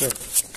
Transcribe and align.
טוב. 0.00 0.49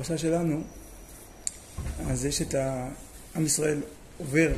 בפרשה 0.00 0.18
שלנו, 0.18 0.62
אז 2.06 2.24
יש 2.24 2.42
את 2.42 2.54
ה... 2.54 2.88
עם 3.36 3.46
ישראל 3.46 3.80
עובר 4.18 4.52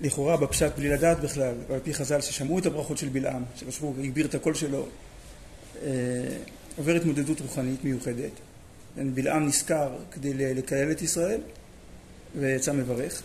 לכאורה 0.00 0.36
בפשט 0.36 0.72
בלי 0.76 0.88
לדעת 0.88 1.20
בכלל, 1.20 1.54
או 1.68 1.74
על 1.74 1.80
פי 1.80 1.94
חז"ל 1.94 2.20
ששמעו 2.20 2.58
את 2.58 2.66
הברכות 2.66 2.98
של 2.98 3.08
בלעם, 3.08 3.42
שחשבו 3.56 3.94
והגביר 3.96 4.26
את 4.26 4.34
הקול 4.34 4.54
שלו, 4.54 4.86
אה, 5.82 5.90
עובר 6.76 6.96
התמודדות 6.96 7.40
רוחנית 7.40 7.84
מיוחדת. 7.84 8.32
בלעם 8.96 9.46
נזכר 9.46 9.96
כדי 10.10 10.54
לקלל 10.54 10.90
את 10.90 11.02
ישראל 11.02 11.40
ויצא 12.36 12.72
מברך. 12.72 13.22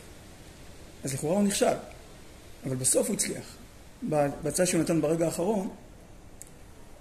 אז 1.03 1.13
לכאורה 1.13 1.35
הוא 1.35 1.43
נכשל, 1.43 1.75
אבל 2.65 2.75
בסוף 2.75 3.07
הוא 3.07 3.15
הצליח. 3.15 3.55
בהצעה 4.43 4.65
שהוא 4.65 4.81
נתן 4.81 5.01
ברגע 5.01 5.25
האחרון, 5.25 5.69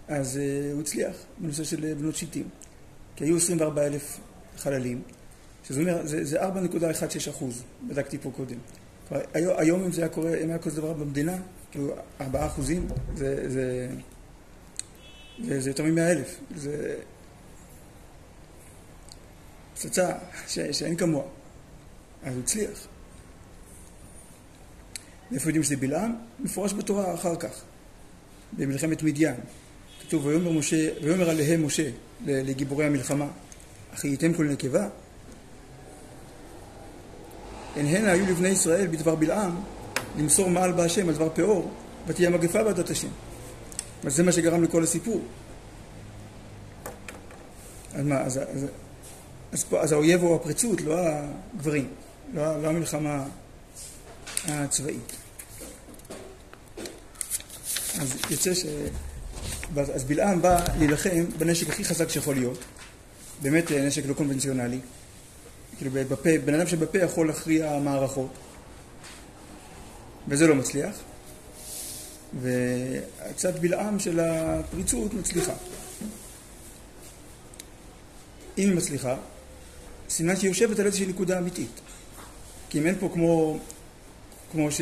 אז 0.09 0.37
uh, 0.37 0.73
הוא 0.73 0.81
הצליח 0.81 1.17
בנושא 1.39 1.65
של 1.65 1.95
בנות 1.95 2.17
שיטים. 2.17 2.49
כי 3.17 3.25
היו 3.25 3.37
24 3.37 3.87
אלף 3.87 4.21
חללים, 4.59 5.03
שזה 5.65 5.81
אומר, 5.81 6.07
זה, 6.07 6.25
זה 6.25 6.43
4.16 6.43 7.31
אחוז, 7.31 7.63
בדקתי 7.89 8.19
פה 8.19 8.31
קודם. 8.37 8.57
היום, 9.35 9.55
היום 9.59 9.85
אם 9.85 9.93
זה 9.93 10.01
היה 10.01 10.09
קורה, 10.09 10.35
אם 10.35 10.49
היה 10.49 10.59
כזה 10.59 10.81
דבר 10.81 10.93
במדינה, 10.93 11.37
כאילו 11.71 11.95
4 12.21 12.47
אחוזים, 12.47 12.89
זה, 13.17 13.51
זה, 13.51 13.89
זה, 15.45 15.61
זה 15.61 15.71
יותר 15.71 15.85
מ-100 15.85 16.01
אלף. 16.01 16.41
זה 16.57 16.97
פצצה 19.75 20.13
שאין 20.47 20.97
כמוה. 20.97 21.25
אז 22.23 22.35
הוא 22.35 22.43
הצליח. 22.43 22.87
מאיפה 25.31 25.49
יודעים 25.49 25.63
שזה 25.63 25.77
בלעם? 25.77 26.15
מפורש 26.41 26.73
בתורה 26.75 27.15
אחר 27.15 27.37
כך, 27.37 27.63
במלחמת 28.53 29.03
מדיין. 29.03 29.37
כתוב, 30.01 30.27
ויאמר 30.27 31.31
עליהם 31.31 31.67
משה 31.67 31.91
לגיבורי 32.25 32.87
המלחמה, 32.87 33.27
אחי 33.95 34.09
ייתם 34.09 34.33
כל 34.33 34.45
נקבה? 34.45 34.89
הן 37.77 37.87
הנה 37.87 38.13
היו 38.13 38.27
לבני 38.27 38.49
ישראל 38.49 38.87
בדבר 38.87 39.15
בלעם 39.15 39.61
למסור 40.19 40.51
מעל 40.51 40.73
בהשם 40.73 41.09
על 41.09 41.15
דבר 41.15 41.29
פאור, 41.35 41.71
ותהיה 42.07 42.31
מגפה 42.31 42.65
בעדת 42.65 42.91
השם. 42.91 43.09
אז 44.05 44.17
זה 44.17 44.23
מה 44.23 44.33
שגרם 44.33 44.63
לכל 44.63 44.83
הסיפור. 44.83 45.23
אז 47.95 48.05
מה, 48.05 48.21
אז, 48.21 48.39
אז, 48.39 48.67
אז, 49.53 49.65
פה, 49.65 49.81
אז 49.81 49.93
האויב 49.93 50.23
הוא 50.23 50.37
הפריצות, 50.37 50.81
לא 50.81 50.97
הגברים, 51.55 51.89
לא, 52.35 52.63
לא 52.63 52.69
המלחמה 52.69 53.25
הצבאית. 54.49 55.13
אז 58.01 58.17
יוצא 58.31 58.55
ש... 58.55 58.65
אז 59.95 60.05
בלעם 60.05 60.43
בא 60.43 60.65
להילחם 60.79 61.25
בנשק 61.39 61.69
הכי 61.69 61.85
חזק 61.85 62.09
שיכול 62.09 62.35
להיות, 62.35 62.59
באמת 63.43 63.73
אה, 63.73 63.87
נשק 63.87 64.07
לא 64.07 64.15
קונבנציונלי, 64.15 64.79
כאילו 65.77 65.91
בפה, 65.91 66.31
בן 66.45 66.55
אדם 66.55 66.67
שבפה 66.67 66.99
יכול 66.99 67.27
להכריע 67.27 67.79
מערכות, 67.79 68.31
וזה 70.29 70.47
לא 70.47 70.55
מצליח, 70.55 70.97
והצד 72.41 73.59
בלעם 73.61 73.99
של 73.99 74.21
הפריצות 74.21 75.15
מצליחה. 75.15 75.53
אם 78.59 78.69
היא 78.69 78.77
מצליחה, 78.77 79.17
סימן 80.09 80.37
שהיא 80.37 80.49
יושבת 80.49 80.79
על 80.79 80.87
איזושהי 80.87 81.07
נקודה 81.07 81.39
אמיתית. 81.39 81.81
כי 82.71 82.79
אם 82.79 82.87
אין 82.87 82.95
פה 83.01 83.11
כמו, 83.13 83.59
כמו 84.53 84.71
ש... 84.71 84.81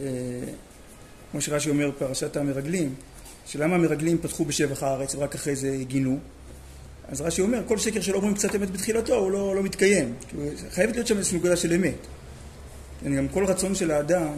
אה, 0.00 0.06
כמו 1.38 1.42
שרש"י 1.42 1.70
אומר 1.70 1.90
פרשת 1.98 2.36
המרגלים, 2.36 2.94
שלמה 3.46 3.74
המרגלים 3.74 4.18
פתחו 4.18 4.44
בשבח 4.44 4.82
הארץ 4.82 5.14
ורק 5.14 5.34
אחרי 5.34 5.56
זה 5.56 5.76
גינו, 5.82 6.18
אז 7.08 7.20
רש"י 7.20 7.42
אומר, 7.42 7.62
כל 7.68 7.78
שקר 7.78 8.00
שלא 8.00 8.16
אומרים 8.16 8.34
קצת 8.34 8.54
אמת 8.54 8.70
בתחילתו, 8.70 9.14
הוא 9.14 9.30
לא, 9.30 9.56
לא 9.56 9.62
מתקיים. 9.62 10.14
כאילו, 10.28 10.42
חייבת 10.70 10.94
להיות 10.94 11.06
שם 11.06 11.16
איזושהי 11.16 11.38
נקודה 11.38 11.56
של 11.56 11.72
אמת. 11.72 12.06
כן, 13.00 13.16
גם 13.16 13.28
כל 13.28 13.44
רצון 13.44 13.74
של 13.74 13.90
האדם, 13.90 14.32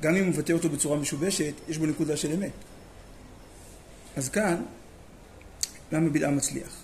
גם 0.00 0.16
אם 0.16 0.24
הוא 0.24 0.30
מבטא 0.30 0.52
אותו 0.52 0.68
בצורה 0.68 0.98
משובשת, 0.98 1.54
יש 1.68 1.78
בו 1.78 1.86
נקודה 1.86 2.16
של 2.16 2.32
אמת. 2.32 2.52
אז 4.16 4.28
כאן, 4.28 4.62
למה 5.92 6.10
בלעם 6.10 6.36
מצליח? 6.36 6.82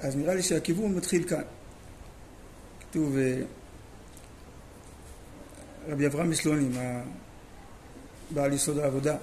אז 0.00 0.16
נראה 0.16 0.34
לי 0.34 0.42
שהכיוון 0.42 0.94
מתחיל 0.94 1.28
כאן. 1.28 1.42
כתוב, 2.80 3.16
אה, 3.16 3.42
רבי 5.88 6.06
אברהם 6.06 6.30
מסלונים, 6.30 6.72
בעל 8.34 8.52
יסוד 8.52 8.78
העבודה, 8.78 9.16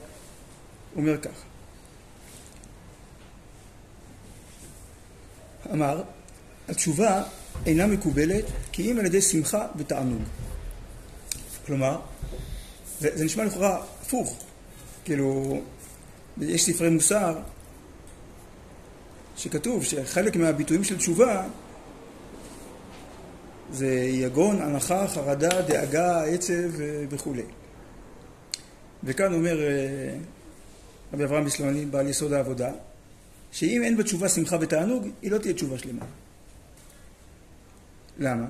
אומר 0.96 1.18
כך: 1.18 1.44
אמר, 5.74 6.04
התשובה 6.70 7.24
אינה 7.66 7.88
מקובלת 7.88 8.46
כי 8.72 8.92
אם 8.92 9.00
על 9.00 9.06
ידי 9.06 9.22
שמחה 9.22 9.68
ותענוג. 9.76 10.22
כלומר, 11.66 12.00
זה, 13.00 13.10
זה 13.18 13.26
נשמע 13.26 13.46
לכאורה 13.46 13.82
הפוך. 14.02 14.38
כאילו, 15.06 15.62
יש 16.42 16.66
ספרי 16.66 16.90
מוסר 16.90 17.40
שכתוב 19.38 19.84
שחלק 19.84 20.36
מהביטויים 20.36 20.84
של 20.84 20.98
תשובה 20.98 21.48
זה 23.72 23.96
יגון, 23.96 24.62
הנחה, 24.62 25.08
חרדה, 25.08 25.62
דאגה, 25.62 26.24
עצב 26.24 26.70
וכולי. 27.10 27.44
וכאן 29.04 29.34
אומר 29.34 29.62
אה, 29.62 30.18
רבי 31.14 31.24
אברהם 31.24 31.46
בסלוני, 31.46 31.86
בעל 31.86 32.08
יסוד 32.08 32.34
העבודה, 32.34 32.72
שאם 33.52 33.82
אין 33.84 33.98
בתשובה 33.98 34.30
שמחה 34.30 34.58
ותענוג, 34.62 35.08
היא 35.22 35.32
לא 35.32 35.38
תהיה 35.38 35.54
תשובה 35.54 35.78
שלמה. 35.78 36.06
למה? 38.20 38.46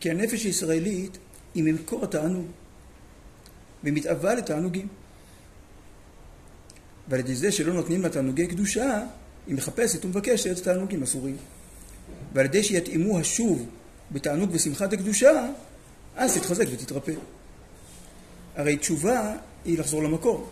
כי 0.00 0.10
הנפש 0.10 0.44
הישראלית 0.44 1.18
היא 1.54 1.62
ממקור 1.62 2.04
התענוג, 2.04 2.46
ומתאווה 3.84 4.34
לתענוגים. 4.34 4.88
ועל 7.08 7.20
ידי 7.20 7.34
זה 7.34 7.52
שלא 7.52 7.74
נותנים 7.74 8.02
לה 8.02 8.08
תענוגי 8.08 8.46
קדושה, 8.46 9.02
היא 9.46 9.54
מחפשת 9.54 10.04
ומבקשת 10.04 10.64
תענוגים 10.64 11.02
אסורים. 11.02 11.36
ועל 12.32 12.46
ידי 12.46 12.62
שיתאימו 12.62 13.18
השוב 13.18 13.66
בתענוג 14.12 14.50
ושמחת 14.52 14.92
הקדושה, 14.92 15.48
אז 16.16 16.38
תתחזק 16.38 16.64
ותתרפא. 16.72 17.12
הרי 18.56 18.76
תשובה 18.76 19.32
היא 19.64 19.78
לחזור 19.78 20.02
למקור. 20.02 20.50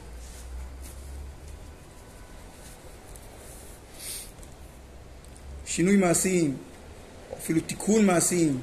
שינוי 5.67 5.97
מעשיים, 5.97 6.57
אפילו 7.39 7.61
תיקון 7.61 8.07
מעשיים, 8.07 8.61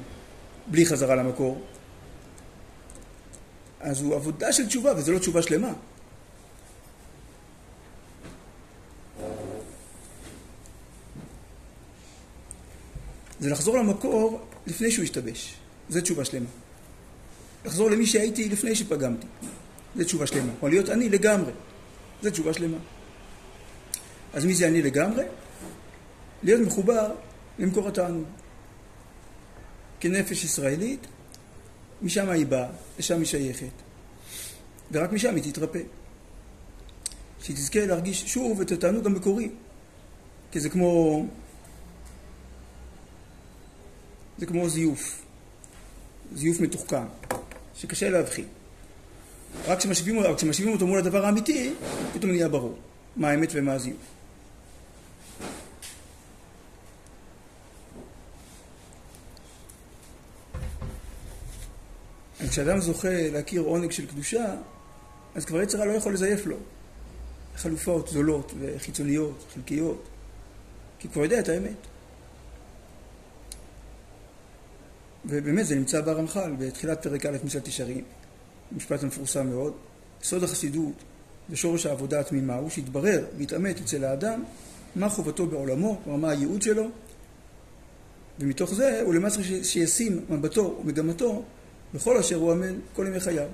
בלי 0.66 0.86
חזרה 0.86 1.14
למקור, 1.14 1.62
אז 3.80 4.00
הוא 4.00 4.14
עבודה 4.14 4.52
של 4.52 4.66
תשובה, 4.66 4.92
וזו 4.96 5.12
לא 5.12 5.18
תשובה 5.18 5.42
שלמה. 5.42 5.72
זה 13.40 13.50
לחזור 13.50 13.78
למקור 13.78 14.40
לפני 14.66 14.90
שהוא 14.90 15.02
השתבש. 15.02 15.54
זו 15.88 16.00
תשובה 16.00 16.24
שלמה. 16.24 16.61
לחזור 17.64 17.90
למי 17.90 18.06
שהייתי 18.06 18.48
לפני 18.48 18.74
שפגמתי. 18.74 19.26
זו 19.96 20.04
תשובה 20.04 20.26
שלמה. 20.26 20.52
או 20.62 20.68
להיות 20.68 20.88
אני 20.88 21.08
לגמרי. 21.08 21.52
זו 22.22 22.30
תשובה 22.30 22.52
שלמה. 22.52 22.76
אז 24.32 24.44
מי 24.44 24.54
זה 24.54 24.68
אני 24.68 24.82
לגמרי? 24.82 25.24
להיות 26.42 26.60
מחובר 26.66 27.12
למקור 27.58 27.88
התענוג. 27.88 28.24
כנפש 30.00 30.44
ישראלית, 30.44 31.06
משם 32.02 32.28
היא 32.28 32.46
באה, 32.46 32.68
לשם 32.98 33.18
היא 33.18 33.26
שייכת. 33.26 33.72
ורק 34.92 35.12
משם 35.12 35.34
היא 35.34 35.52
תתרפא. 35.52 35.80
שהיא 37.42 37.56
תזכה 37.56 37.86
להרגיש 37.86 38.24
שוב 38.26 38.60
את 38.60 38.72
התענוג 38.72 39.06
המקורי. 39.06 39.50
כי 40.52 40.60
זה 40.60 40.68
כמו... 40.68 41.24
זה 44.38 44.46
כמו 44.46 44.68
זיוף. 44.68 45.22
זיוף 46.34 46.60
מתוחכם, 46.60 47.04
שקשה 47.74 48.10
להבחין. 48.10 48.46
רק 49.66 49.78
כשמשווים, 49.78 50.72
אותו 50.72 50.86
מול 50.86 50.98
הדבר 50.98 51.26
האמיתי, 51.26 51.74
פתאום 52.12 52.30
נהיה 52.30 52.48
ברור 52.48 52.78
מה 53.16 53.30
האמת 53.30 53.48
ומה 53.52 53.72
הזיוף. 53.72 53.96
כשאדם 62.50 62.80
זוכה 62.80 63.30
להכיר 63.32 63.62
עונג 63.62 63.90
של 63.90 64.06
קדושה, 64.06 64.54
אז 65.34 65.44
כבר 65.44 65.62
יצרה 65.62 65.84
לא 65.84 65.92
יכול 65.92 66.14
לזייף 66.14 66.46
לו. 66.46 66.56
חלופות 67.56 68.08
זולות 68.08 68.52
וחיצוניות, 68.60 69.44
חלקיות, 69.54 70.08
כי 70.98 71.08
כבר 71.08 71.22
יודע 71.22 71.38
את 71.38 71.48
האמת. 71.48 71.91
ובאמת 75.26 75.66
זה 75.66 75.74
נמצא 75.74 76.00
ברמח"ל 76.00 76.52
בתחילת 76.58 77.02
פרק 77.02 77.26
א' 77.26 77.36
מסלט 77.44 77.68
ישרים, 77.68 78.04
משפט 78.76 79.02
המפורסם 79.02 79.46
מאוד. 79.46 79.72
סוד 80.22 80.44
החסידות 80.44 80.94
ושורש 81.50 81.86
העבודה 81.86 82.20
התמימה 82.20 82.54
הוא 82.54 82.70
שהתברר 82.70 83.24
והתעמת 83.38 83.80
אצל 83.80 84.04
האדם 84.04 84.44
מה 84.96 85.08
חובתו 85.08 85.46
בעולמו, 85.46 86.00
כלומר 86.04 86.18
מה 86.18 86.30
הייעוד 86.30 86.62
שלו, 86.62 86.88
ומתוך 88.40 88.74
זה 88.74 89.02
הוא 89.02 89.14
למעשה 89.14 89.64
שישים 89.64 90.24
מבטו 90.28 90.80
ומגמתו 90.84 91.42
בכל 91.94 92.16
אשר 92.16 92.36
הוא 92.36 92.52
עמל 92.52 92.74
כל 92.94 93.06
ימי 93.06 93.20
חייו. 93.20 93.48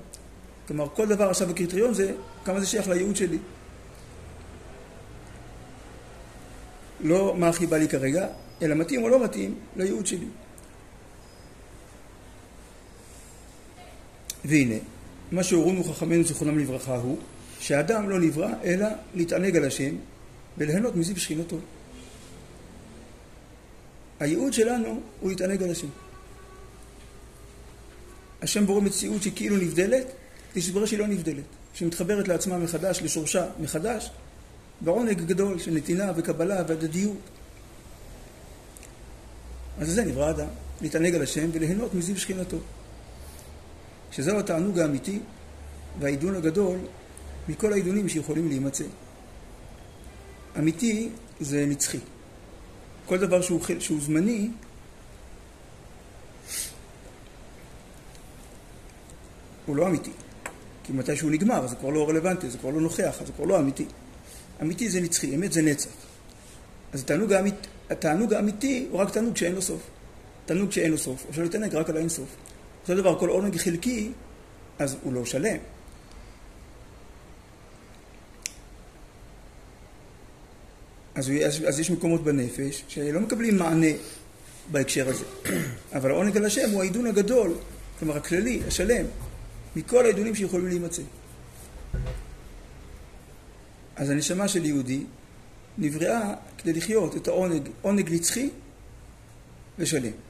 כלומר, 0.67 0.87
כל 0.89 1.07
דבר 1.07 1.29
עכשיו 1.29 1.47
בקריטריון 1.47 1.93
זה 1.93 2.13
כמה 2.45 2.59
זה 2.59 2.65
שייך 2.65 2.87
לייעוד 2.87 3.15
שלי. 3.15 3.37
לא 7.01 7.35
מה 7.37 7.47
הכי 7.47 7.67
בא 7.67 7.77
לי 7.77 7.87
כרגע, 7.87 8.27
אלא 8.61 8.75
מתאים 8.75 9.03
או 9.03 9.09
לא 9.09 9.23
מתאים 9.23 9.55
לייעוד 9.75 10.07
שלי. 10.07 10.27
והנה, 14.49 14.75
מה 15.31 15.43
שהורונו 15.43 15.83
חכמינו 15.83 16.23
זיכרונם 16.23 16.59
לברכה 16.59 16.95
הוא 16.95 17.17
שהאדם 17.59 18.09
לא 18.09 18.19
נברא 18.19 18.49
אלא 18.63 18.87
להתענג 19.15 19.57
על 19.57 19.65
השם 19.65 19.95
וליהנות 20.57 20.95
מזיו 20.95 21.17
שכינתו. 21.17 21.57
הייעוד 24.19 24.53
שלנו 24.53 25.01
הוא 25.19 25.29
להתענג 25.29 25.63
על 25.63 25.71
השם. 25.71 25.87
השם 28.41 28.65
בורא 28.65 28.81
מציאות 28.81 29.21
שהיא 29.21 29.33
כאילו 29.35 29.57
נבדלת, 29.57 30.05
כדי 30.51 30.61
שתברר 30.61 30.85
שהיא 30.85 30.99
לא 30.99 31.07
נבדלת, 31.07 31.43
שמתחברת 31.73 32.27
לעצמה 32.27 32.57
מחדש, 32.57 33.01
לשורשה 33.01 33.45
מחדש, 33.59 34.11
בעונג 34.81 35.21
גדול 35.21 35.59
של 35.59 35.71
נתינה 35.71 36.11
וקבלה 36.15 36.63
והדדיות. 36.67 37.17
אז 39.79 39.89
זה 39.89 40.05
נברא 40.05 40.29
אדם, 40.29 40.47
להתענג 40.81 41.15
על 41.15 41.21
השם 41.21 41.49
וליהנות 41.53 41.93
מזיו 41.93 42.17
שכינתו. 42.17 42.57
שזהו 44.11 44.39
התענוג 44.39 44.79
האמיתי 44.79 45.19
והעידון 45.99 46.35
הגדול 46.35 46.77
מכל 47.49 47.73
העידונים 47.73 48.09
שיכולים 48.09 48.47
להימצא. 48.47 48.83
אמיתי 50.57 51.09
זה 51.39 51.65
נצחי. 51.65 51.99
כל 53.05 53.17
דבר 53.17 53.41
שהוא, 53.41 53.59
שהוא 53.79 54.01
זמני, 54.01 54.49
הוא 59.65 59.75
לא 59.75 59.87
אמיתי. 59.87 60.11
כי 60.83 60.93
מתי 60.93 61.15
שהוא 61.15 61.31
נגמר, 61.31 61.67
זה 61.67 61.75
כבר 61.75 61.89
לא 61.89 62.09
רלוונטי, 62.09 62.49
זה 62.49 62.57
כבר 62.57 62.69
לא 62.69 62.81
נוכח, 62.81 63.15
זה 63.25 63.31
כבר 63.31 63.45
לא 63.45 63.59
אמיתי. 63.59 63.85
אמיתי 64.61 64.89
זה 64.89 65.01
נצחי, 65.01 65.35
אמת 65.35 65.53
זה 65.53 65.61
נצח. 65.61 65.89
אז 66.93 67.01
התענוג, 67.01 67.33
האמית, 67.33 67.67
התענוג 67.89 68.33
האמיתי 68.33 68.87
הוא 68.91 68.99
רק 68.99 69.09
תענוג 69.09 69.37
שאין 69.37 69.55
לו 69.55 69.61
סוף. 69.61 69.81
תענוג 70.45 70.71
שאין 70.71 70.91
לו 70.91 70.97
סוף, 70.97 71.25
אפשר 71.29 71.41
להתענג 71.41 71.75
רק 71.75 71.89
על 71.89 71.97
האין 71.97 72.09
סוף. 72.09 72.35
אותו 72.89 73.01
דבר, 73.01 73.19
כל 73.19 73.29
עונג 73.29 73.57
חלקי, 73.57 74.11
אז 74.79 74.97
הוא 75.03 75.13
לא 75.13 75.25
שלם. 75.25 75.57
אז, 81.15 81.31
אז, 81.45 81.63
אז 81.67 81.79
יש 81.79 81.91
מקומות 81.91 82.23
בנפש 82.23 82.83
שלא 82.87 83.19
מקבלים 83.19 83.57
מענה 83.57 83.87
בהקשר 84.71 85.09
הזה. 85.09 85.25
אבל 85.95 86.11
העונג 86.11 86.37
על 86.37 86.45
השם 86.45 86.69
הוא 86.71 86.81
העידון 86.81 87.07
הגדול, 87.07 87.53
כלומר 87.99 88.17
הכללי, 88.17 88.61
השלם, 88.67 89.05
מכל 89.75 90.05
העידונים 90.05 90.35
שיכולים 90.35 90.67
להימצא. 90.67 91.01
אז 93.95 94.09
הנשמה 94.09 94.47
של 94.47 94.65
יהודי 94.65 95.03
נבראה 95.77 96.33
כדי 96.57 96.73
לחיות 96.73 97.15
את 97.15 97.27
העונג, 97.27 97.69
עונג 97.81 98.13
נצחי 98.13 98.49
ושלם. 99.79 100.28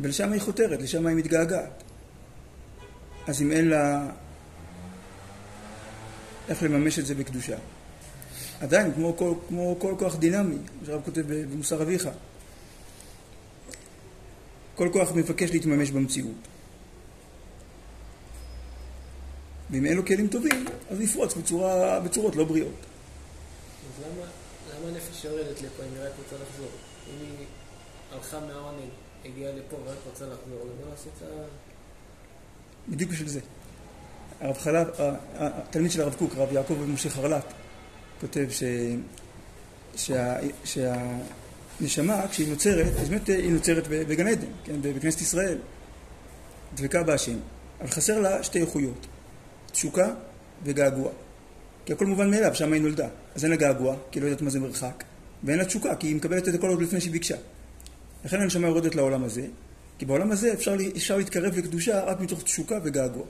ולשם 0.00 0.32
היא 0.32 0.40
חותרת, 0.40 0.82
לשם 0.82 1.06
היא 1.06 1.16
מתגעגעת. 1.16 1.82
אז 3.26 3.42
אם 3.42 3.52
אין 3.52 3.68
לה 3.68 4.10
איך 6.48 6.62
לממש 6.62 6.98
את 6.98 7.06
זה 7.06 7.14
בקדושה. 7.14 7.56
עדיין, 8.60 8.94
כמו 8.94 9.16
כל, 9.16 9.34
כמו 9.48 9.76
כל 9.78 9.94
כוח 9.98 10.16
דינמי, 10.16 10.56
שהרב 10.86 11.02
כותב 11.04 11.22
במוסר 11.26 11.82
אביך, 11.82 12.08
כל 14.74 14.88
כוח 14.92 15.12
מבקש 15.14 15.50
להתממש 15.50 15.90
במציאות. 15.90 16.48
ואם 19.70 19.86
אין 19.86 19.96
לו 19.96 20.06
כלים 20.06 20.28
טובים, 20.28 20.64
אז 20.90 21.00
יפרוץ 21.00 21.34
בצורה, 21.34 22.00
בצורות 22.00 22.36
לא 22.36 22.44
בריאות. 22.44 22.74
אז 22.74 24.04
למה, 24.04 24.26
למה 24.70 24.88
הנפש 24.88 25.24
יורדת 25.24 25.62
לפה 25.62 25.82
אם 25.82 25.94
היא 25.94 26.02
רק 26.06 26.12
רוצה 26.18 26.44
לחזור? 26.44 26.70
אם 27.08 27.14
היא 27.20 27.46
הלכה 28.12 28.40
מהעונג, 28.40 28.88
ה... 31.22 31.44
בדיוק 32.88 33.10
בשביל 33.10 33.28
זה. 33.28 33.40
הרב 34.40 34.58
חלב, 34.58 34.88
התלמיד 35.34 35.90
של 35.90 36.00
הרב 36.02 36.14
קוק, 36.14 36.34
הרב 36.36 36.52
יעקב 36.52 36.74
משה 36.74 37.10
חרל"פ, 37.10 37.44
כותב 38.20 38.46
ש... 38.50 38.62
שה... 39.96 40.36
שהנשמה, 40.64 42.28
כשהיא 42.28 42.48
נוצרת, 42.48 42.92
אז 43.00 43.08
באמת 43.08 43.28
היא 43.28 43.52
נוצרת 43.52 43.88
בגן 43.88 44.26
עדן, 44.26 44.46
כן, 44.64 44.82
בכנסת 44.82 45.20
ישראל, 45.20 45.58
דבקה 46.74 47.02
בהשם, 47.02 47.36
אבל 47.80 47.88
חסר 47.88 48.20
לה 48.20 48.42
שתי 48.42 48.60
איכויות. 48.60 49.06
תשוקה 49.72 50.14
וגעגוע. 50.64 51.10
כי 51.84 51.92
הכל 51.92 52.06
מובן 52.06 52.30
מאליו, 52.30 52.54
שם 52.54 52.72
היא 52.72 52.82
נולדה. 52.82 53.08
אז 53.34 53.44
אין 53.44 53.50
לה 53.50 53.56
געגוע, 53.56 53.96
כי 54.10 54.18
היא 54.18 54.22
לא 54.22 54.28
יודעת 54.28 54.42
מה 54.42 54.50
זה 54.50 54.60
מרחק, 54.60 55.04
ואין 55.44 55.58
לה 55.58 55.64
תשוקה, 55.64 55.96
כי 55.96 56.06
היא 56.06 56.16
מקבלת 56.16 56.48
את 56.48 56.54
הכל 56.54 56.68
עוד 56.68 56.82
לפני 56.82 57.00
שהיא 57.00 57.12
ביקשה. 57.12 57.36
לכן 58.24 58.40
הנשמה 58.40 58.68
יורדת 58.68 58.94
לעולם 58.94 59.24
הזה, 59.24 59.46
כי 59.98 60.06
בעולם 60.06 60.30
הזה 60.30 60.52
אפשר, 60.52 60.76
אפשר 60.96 61.16
להתקרב 61.16 61.58
לקדושה 61.58 62.04
רק 62.04 62.20
מתוך 62.20 62.42
תשוקה 62.42 62.78
וגעגוע. 62.84 63.24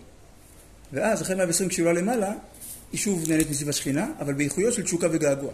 ואז, 0.92 1.22
אחרי 1.22 1.36
120 1.36 1.68
כשהיא 1.68 1.86
עולה 1.86 2.00
למעלה, 2.00 2.32
היא 2.92 3.00
שוב 3.00 3.24
נהנית 3.28 3.50
מסביב 3.50 3.68
השכינה, 3.68 4.12
אבל 4.20 4.34
באיכויות 4.34 4.74
של 4.74 4.82
תשוקה 4.82 5.06
וגעגוע. 5.12 5.52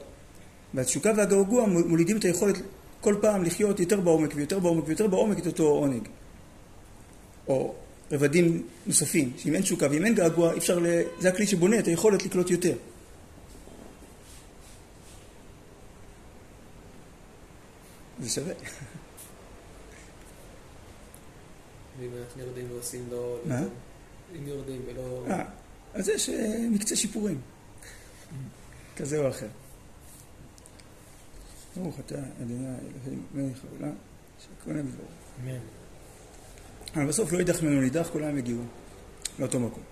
והתשוקה 0.75 1.12
והגעגוע 1.17 1.67
מולידים 1.67 2.17
את 2.17 2.25
היכולת 2.25 2.57
כל 3.00 3.17
פעם 3.21 3.45
לחיות 3.45 3.81
יותר 3.81 4.00
בעומק 4.00 4.31
ויותר 4.35 4.59
בעומק 4.59 4.85
ויותר 4.87 5.07
בעומק 5.07 5.38
את 5.38 5.47
אותו 5.47 5.62
עונג. 5.62 6.09
או 7.49 7.75
רבדים 8.12 8.62
נוספים, 8.87 9.33
שאם 9.37 9.55
אין 9.55 9.62
תשוקה 9.62 9.87
ואם 9.91 10.05
אין 10.05 10.15
געגוע, 10.15 10.57
אפשר 10.57 10.79
ל... 10.79 10.87
זה 11.19 11.29
הכלי 11.29 11.47
שבונה 11.47 11.79
את 11.79 11.87
היכולת 11.87 12.25
לקלוט 12.25 12.50
יותר. 12.50 12.75
זה 18.21 18.29
שווה. 18.29 18.55
ואם 22.00 22.11
אנחנו 22.23 22.42
יורדים 22.42 22.66
ועושים 22.73 23.09
לא... 23.11 23.38
מה? 23.45 23.61
אם 24.38 24.47
יורדים 24.47 24.83
ולא... 24.87 25.25
אה, 25.30 25.45
אז 25.95 26.09
יש 26.09 26.28
אה, 26.28 26.66
מקצה 26.71 26.97
שיפורים, 26.97 27.40
כזה 28.97 29.19
או 29.19 29.28
אחר. 29.28 29.49
ברוך 31.76 32.00
אתה, 32.00 32.14
אדוני 32.14 32.66
אלוהים 32.66 33.26
מלך 33.35 33.64
העולם, 33.64 33.95
שכל 34.38 34.73
נביא 34.73 34.92
אמן. 35.42 35.59
אבל 36.95 37.07
בסוף 37.07 37.33
לא 37.33 37.38
יידח 37.38 37.62
ממנו 37.62 37.80
נידח, 37.80 38.09
כולם 38.12 38.38
יגיעו 38.38 38.62
לאותו 39.38 39.61
מקום. 39.61 39.83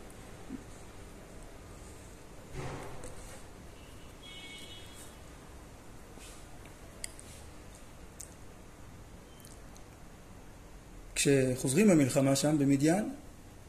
כשחוזרים 11.28 11.86
מהמלחמה 11.88 12.36
שם 12.36 12.58
במדיין, 12.58 13.04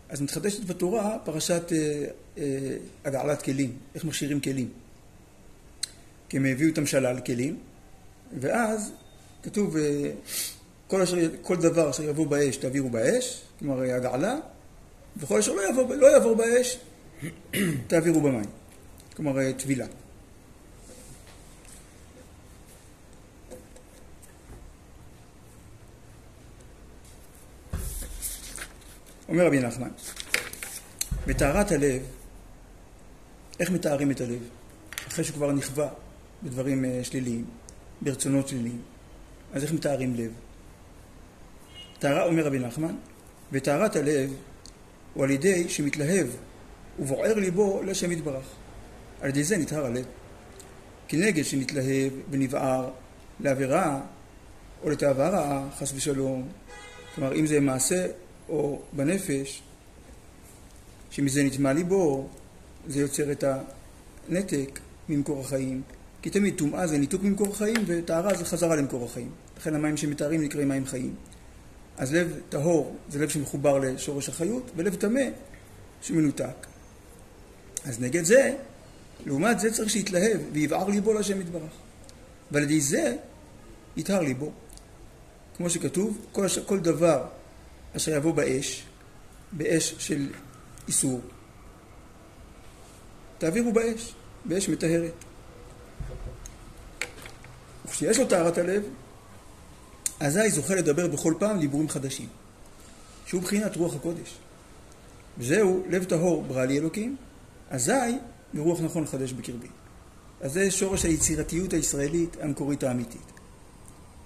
אז 0.10 0.22
מתחדשת 0.22 0.64
בתורה 0.66 1.18
פרשת 1.24 1.72
אה, 1.72 2.06
אה, 2.38 2.78
הגעלת 3.06 3.42
כלים, 3.42 3.78
איך 3.96 4.06
מכשירים 4.06 4.40
כלים. 4.40 4.70
כי 6.30 6.38
הם 6.38 6.46
הביאו 6.46 6.70
את 6.70 6.78
המשלה 6.78 7.14
לכלים, 7.14 7.58
ואז 8.40 8.92
כתוב 9.44 9.78
אה, 9.78 10.12
כל, 10.88 11.02
אשר, 11.02 11.18
כל 11.42 11.56
דבר 11.56 11.90
אשר 11.90 12.04
יבוא 12.04 12.28
באש 12.28 12.58
תעבירו 12.58 12.90
באש, 12.90 13.42
כלומר 13.60 13.82
הגעלה, 13.82 14.38
וכל 15.18 15.40
אשר 15.40 15.54
לא 15.54 15.62
יעבור, 15.62 15.94
לא 15.96 16.34
באש 16.34 16.80
תעבירו 17.88 18.22
במים, 18.22 18.50
כלומר 19.16 19.52
טבילה. 19.52 19.86
אומר 29.30 29.46
רבי 29.46 29.60
נחמן, 29.60 29.90
בטהרת 31.28 31.72
הלב, 31.72 32.02
איך 33.60 33.72
מתארים 33.72 34.12
את 34.12 34.22
הלב? 34.22 34.40
אחרי 35.08 35.24
שהוא 35.24 35.36
כבר 35.36 35.52
נכווה 35.52 35.90
בדברים 36.44 36.86
אה, 36.86 37.00
שליליים, 37.04 37.46
ברצונות 38.02 38.48
שליליים. 38.48 38.82
אז 39.54 39.64
איך 39.64 39.74
מתארים 39.74 40.16
לב? 40.16 40.32
טהרה, 42.00 42.26
אומר 42.26 42.46
רבי 42.46 42.60
נחמן, 42.60 42.96
וטהרת 43.52 43.96
הלב 43.96 44.34
הוא 45.14 45.24
על 45.24 45.32
ידי 45.32 45.70
שמתלהב 45.70 46.28
ובוער 47.00 47.34
ליבו 47.34 47.84
לשם 47.84 48.12
יתברך. 48.12 48.46
על 49.22 49.30
ידי 49.30 49.44
זה 49.44 49.58
נטהר 49.58 49.86
הלב. 49.86 50.06
כנגד 51.08 51.44
שנתלהב 51.44 52.14
ונבער 52.30 52.90
לעבירה 53.40 54.02
או 54.84 54.90
לתאווה 54.90 55.30
רעה, 55.30 55.70
חס 55.78 55.94
ושלום, 55.96 56.48
כלומר 57.16 57.36
אם 57.36 57.46
זה 57.46 57.60
מעשה 57.60 58.08
או 58.50 58.82
בנפש, 58.94 59.62
שמזה 61.12 61.44
נטמע 61.44 61.74
ליבו, 61.74 62.28
זה 62.88 63.00
יוצר 63.00 63.32
את 63.32 63.44
הנתק 64.30 64.80
ממקור 65.10 65.42
החיים. 65.42 65.82
כי 66.22 66.30
תמיד 66.30 66.58
טומאה 66.58 66.88
זה 66.88 66.98
ניתוק 66.98 67.24
ממקור 67.24 67.48
החיים 67.48 67.78
וטהרה 67.86 68.36
זה 68.36 68.46
חזרה 68.46 68.76
למקור 68.76 69.06
החיים. 69.06 69.32
לכן 69.58 69.76
המים 69.76 69.98
שמתארים 69.98 70.44
נקראים 70.44 70.70
מים 70.70 70.86
חיים. 70.86 71.16
אז 71.98 72.14
לב 72.14 72.40
טהור 72.50 72.96
זה 73.10 73.20
לב 73.20 73.30
שמחובר 73.30 73.78
לשורש 73.78 74.30
החיות, 74.30 74.72
ולב 74.76 74.96
טמא 74.96 75.22
שמנותק. 76.02 76.68
אז 77.86 78.00
נגד 78.00 78.24
זה, 78.24 78.56
לעומת 79.26 79.60
זה 79.60 79.74
צריך 79.74 79.90
שיתלהב 79.90 80.40
ויבער 80.52 80.88
ליבו 80.88 81.14
להשם 81.14 81.42
יתברך. 81.42 81.72
ועל 82.52 82.64
ידי 82.64 82.82
זה 82.82 83.16
יטהר 83.98 84.22
ליבו. 84.22 84.52
כמו 85.58 85.70
שכתוב, 85.70 86.18
כל, 86.32 86.48
כל 86.66 86.80
דבר 86.80 87.26
אשר 87.96 88.16
יבוא 88.16 88.34
באש, 88.34 88.84
באש 89.52 89.96
של 89.98 90.30
איסור, 90.88 91.22
תעבירו 93.38 93.74
באש, 93.74 94.14
באש 94.46 94.70
מטהרת. 94.70 95.14
וכשיש 97.86 98.20
לו 98.20 98.28
טהרת 98.28 98.58
הלב, 98.58 98.84
אזי 100.20 100.50
זוכה 100.50 100.76
לדבר 100.76 101.08
בכל 101.08 101.34
פעם 101.40 101.60
דיבורים 101.60 101.90
חדשים, 101.90 102.28
שהוא 103.26 103.42
בחינת 103.42 103.76
רוח 103.76 103.96
הקודש. 103.96 104.36
וזהו 105.38 105.84
לב 105.90 106.04
טהור 106.04 106.44
ברא 106.44 106.66
לי 106.66 106.78
אלוקים, 106.78 107.16
אזי 107.70 108.18
מרוח 108.54 108.82
נכון 108.82 109.04
לחדש 109.04 109.34
בקרבי. 109.34 109.68
אז 110.42 110.54
זה 110.54 110.72
שורש 110.72 111.06
היצירתיות 111.06 111.74
הישראלית 111.74 112.38
המקורית 112.42 112.84
האמיתית. 112.84 113.32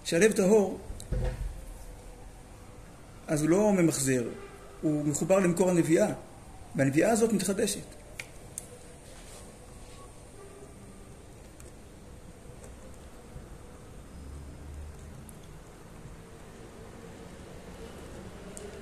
כשהלב 0.03 0.31
טהור, 0.31 0.79
אז 3.27 3.41
הוא 3.41 3.49
לא 3.49 3.73
ממחזר, 3.73 4.23
הוא 4.81 5.05
מחובר 5.05 5.39
למקור 5.39 5.69
הנביאה, 5.69 6.07
והנביאה 6.75 7.11
הזאת 7.11 7.33
מתחדשת. 7.33 7.79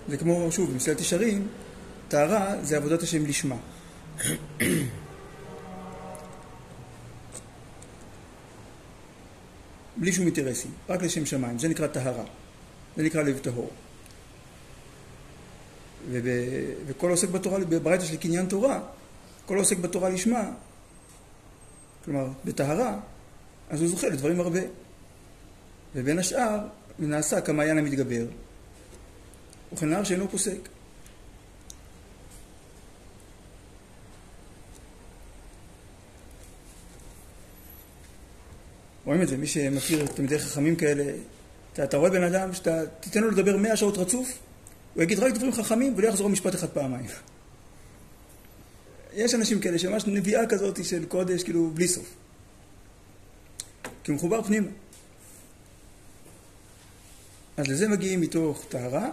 זה 0.07 0.17
כמו, 0.17 0.51
שוב, 0.51 0.71
במסילת 0.71 1.01
ישרים, 1.01 1.48
טהרה 2.07 2.55
זה 2.63 2.77
עבודת 2.77 3.03
השם 3.03 3.25
לשמה. 3.25 3.55
בלי 9.98 10.13
שום 10.13 10.25
אינטרסים, 10.25 10.71
רק 10.89 11.01
לשם 11.01 11.25
שמיים, 11.25 11.60
זה 11.60 11.67
נקרא 11.67 11.88
טהרה, 11.88 12.24
זה 12.98 13.03
נקרא 13.03 13.24
לב 13.24 13.39
טהור. 13.39 13.69
וב... 16.10 16.25
וכל 16.88 17.08
העוסק 17.08 17.29
בתורה, 17.29 17.60
בברייתא 17.60 18.05
של 18.05 18.17
קניין 18.17 18.46
תורה, 18.46 18.79
כל 19.46 19.55
העוסק 19.55 19.77
בתורה 19.77 20.10
לשמה, 20.10 20.51
כלומר 22.05 22.27
בטהרה, 22.46 23.00
אז 23.70 23.81
הוא 23.81 23.89
זוכה 23.89 24.08
לדברים 24.10 24.39
הרבה. 24.39 24.60
ובין 25.96 26.20
השאר, 26.20 26.60
נעשה 27.00 27.41
כמעיין 27.41 27.77
המתגבר, 27.77 28.25
וכנער 29.74 30.03
שאינו 30.03 30.29
פוסק. 30.29 30.70
רואים 39.05 39.22
את 39.22 39.27
זה, 39.27 39.38
מי 39.38 39.48
שמכיר 39.48 40.05
תלמידי 40.08 40.39
חכמים 40.39 40.75
כאלה, 40.75 41.13
אתה, 41.74 41.84
אתה 41.84 41.98
רואה 41.98 42.10
בן 42.10 42.24
אדם 42.24 42.53
שאתה 42.53 42.81
תיתן 43.00 43.22
לו 43.22 43.31
לדבר 43.31 43.58
מאה 43.58 43.75
שעות 43.75 43.98
רצוף, 43.98 44.39
הוא 44.93 45.03
יגיד 45.03 45.19
רק 45.19 45.33
דברים 45.33 45.51
חכמים 45.51 45.93
ולא 45.98 46.07
יחזור 46.07 46.29
משפט 46.29 46.55
אחד 46.55 46.69
פעמיים. 46.69 47.05
יש 49.13 49.33
אנשים 49.33 49.60
כאלה 49.60 49.79
שממש 49.79 50.05
נביאה 50.05 50.48
כזאת 50.48 50.86
של 50.86 51.05
קודש, 51.05 51.43
כאילו, 51.43 51.71
בלי 51.74 51.88
סוף. 51.88 52.13
כי 54.03 54.12
הוא 54.12 54.15
מחובר 54.15 54.43
פנימה. 54.43 54.67
אז 57.57 57.67
לזה 57.67 57.88
מגיעים 57.88 58.21
מתוך 58.21 58.65
טהרה, 58.69 59.10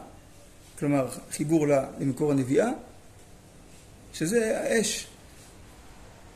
כלומר 0.78 1.08
חיבור 1.30 1.66
למקור 2.00 2.32
הנביאה, 2.32 2.68
שזה 4.12 4.60
האש 4.60 5.06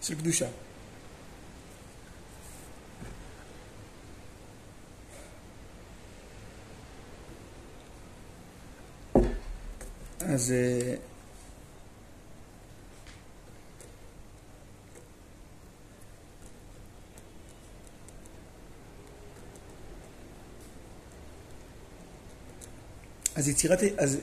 של 0.02 0.14
קדושה. 0.14 0.48
אז 10.32 10.52
אה, 10.52 10.94
אז 23.34 23.48
יצירת, 23.48 23.78
אז 23.98 24.18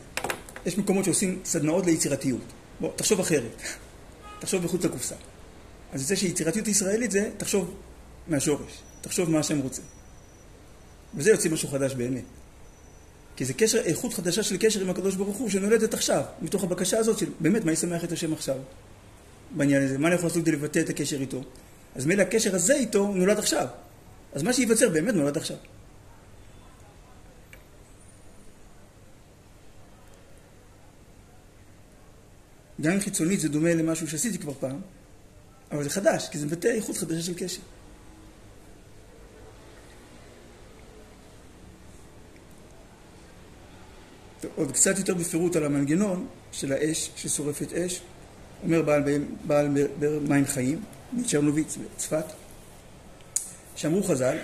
יש 0.66 0.78
מקומות 0.78 1.06
שעושים 1.06 1.42
סדנאות 1.46 1.86
ליצירתיות. 1.86 2.42
בוא, 2.80 2.92
תחשוב 2.96 3.20
אחרת. 3.20 3.62
תחשוב 4.40 4.66
מחוץ 4.66 4.86
לקופסה. 4.86 5.16
אז 5.92 6.08
זה 6.08 6.16
שיצירתיות 6.16 6.68
ישראלית 6.68 7.12
זה, 7.12 7.32
תחשוב 7.38 7.76
מהשורש. 8.28 8.82
תחשוב 9.02 9.30
מה 9.30 9.40
השם 9.40 9.60
רוצה. 9.60 9.82
וזה 11.16 11.30
יוצא 11.30 11.50
משהו 11.50 11.70
חדש 11.70 11.96
באמת. 11.96 12.39
כי 13.40 13.46
זה 13.46 13.54
קשר, 13.54 13.78
איכות 13.78 14.14
חדשה 14.14 14.44
של 14.44 14.58
קשר 14.58 14.82
עם 14.82 14.90
הקדוש 14.90 15.16
ברוך 15.16 15.38
הוא 15.38 15.50
שנולדת 15.50 15.94
עכשיו, 15.94 16.24
מתוך 16.42 16.64
הבקשה 16.64 16.98
הזאת 16.98 17.18
של 17.18 17.26
באמת 17.40 17.66
מה 17.66 17.72
ישמח 17.72 18.04
את 18.04 18.12
השם 18.12 18.34
עכשיו 18.34 18.56
בעניין 19.52 19.84
הזה, 19.84 19.98
מה 19.98 20.08
אני 20.08 20.16
יכול 20.16 20.28
לעשות 20.28 20.42
כדי 20.42 20.52
לבטא 20.52 20.80
את 20.80 20.90
הקשר 20.90 21.22
איתו. 21.22 21.44
אז 21.96 22.06
מילא 22.06 22.22
הקשר 22.22 22.56
הזה 22.56 22.74
איתו 22.74 23.08
נולד 23.08 23.38
עכשיו. 23.38 23.68
אז 24.34 24.44
מה 24.44 24.54
שייווצר 24.54 24.90
באמת 24.90 25.14
נולד 25.14 25.38
עכשיו. 25.38 25.58
גם 32.82 32.92
אם 32.94 33.00
חיצונית 33.00 33.40
זה 33.40 33.50
דומה 33.50 33.74
למשהו 33.74 34.08
שעשיתי 34.08 34.38
כבר 34.38 34.54
פעם, 34.54 34.82
אבל 35.72 35.84
זה 35.84 35.90
חדש, 35.90 36.30
כי 36.32 36.38
זה 36.38 36.46
מבטא 36.46 36.68
איכות 36.68 36.98
חדשה 36.98 37.22
של 37.22 37.34
קשר. 37.34 37.62
עוד 44.60 44.72
קצת 44.72 44.98
יותר 44.98 45.14
בפירוט 45.14 45.56
על 45.56 45.66
המנגנון 45.66 46.28
של 46.52 46.72
האש 46.72 47.12
ששורפת 47.16 47.74
אש, 47.74 48.02
אומר 48.64 48.82
בעל, 48.82 49.04
בעל 49.48 49.68
מים 50.28 50.46
חיים, 50.46 50.82
מצ'רנוביץ 51.14 51.78
בצפת, 51.78 52.26
שאמרו 53.76 54.04
חז"ל, 54.04 54.38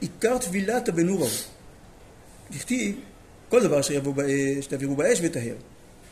עיקר 0.00 0.38
טבילת 0.38 0.88
הבנור 0.88 1.18
ההוא. 1.18 1.30
דכתיב, 2.50 2.96
כל 3.48 3.62
דבר 3.62 3.80
אשר 3.80 3.94
יבוא 3.94 4.14
באש, 4.14 4.66
תעבירו 4.66 4.96
באש 4.96 5.18
וטהר. 5.22 5.54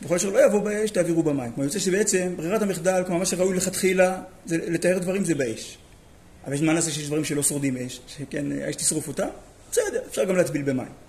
וכל 0.01 0.15
אשר 0.15 0.29
לא 0.29 0.45
יבוא 0.45 0.59
באש, 0.59 0.91
תעבירו 0.91 1.23
במים. 1.23 1.51
כלומר, 1.51 1.63
יוצא 1.63 1.79
שבעצם 1.79 2.33
ברירת 2.35 2.61
המחדל, 2.61 3.03
כלומר, 3.05 3.19
מה 3.19 3.25
שראוי 3.25 3.57
לכתחילה, 3.57 4.21
זה 4.45 4.57
לטהר 4.57 4.99
דברים 4.99 5.25
זה 5.25 5.35
באש. 5.35 5.77
אבל 6.45 6.53
יש 6.53 6.61
מה 6.61 6.73
נעשה 6.73 6.91
שיש 6.91 7.07
דברים 7.07 7.23
שלא 7.23 7.43
שורדים 7.43 7.77
אש, 7.77 7.99
שכן, 8.07 8.51
האש 8.51 8.75
תשרוף 8.75 9.07
אותה, 9.07 9.27
בסדר, 9.71 10.01
אפשר 10.09 10.23
גם 10.23 10.35
להטביל 10.35 10.61
במים. 10.61 11.06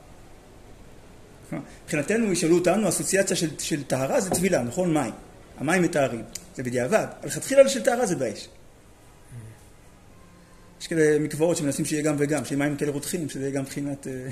מבחינתנו, 1.84 2.32
ישאלו 2.32 2.58
אותנו, 2.58 2.88
אסוציאציה 2.88 3.36
של, 3.36 3.58
של 3.58 3.84
טהרה 3.84 4.20
זה 4.20 4.30
טבילה, 4.30 4.62
נכון? 4.62 4.94
מים. 4.94 5.12
המים 5.58 5.82
מטהרים. 5.82 6.22
זה 6.56 6.62
בדיעבד. 6.62 7.06
אבל 7.20 7.28
לכתחילה 7.28 7.68
של 7.68 7.82
טהרה 7.82 8.06
זה 8.06 8.16
באש. 8.16 8.48
יש 10.80 10.86
כאלה 10.86 11.18
מקוואות 11.18 11.56
שמנסים 11.56 11.84
שיהיה 11.84 12.02
גם 12.02 12.16
וגם, 12.18 12.44
שיהיה 12.44 12.58
מים 12.58 12.76
כאלה 12.76 12.90
רותחים, 12.90 13.28
שזה 13.28 13.40
יהיה 13.40 13.50
גם 13.50 13.62
מבחינת 13.62 14.06
אה, 14.06 14.28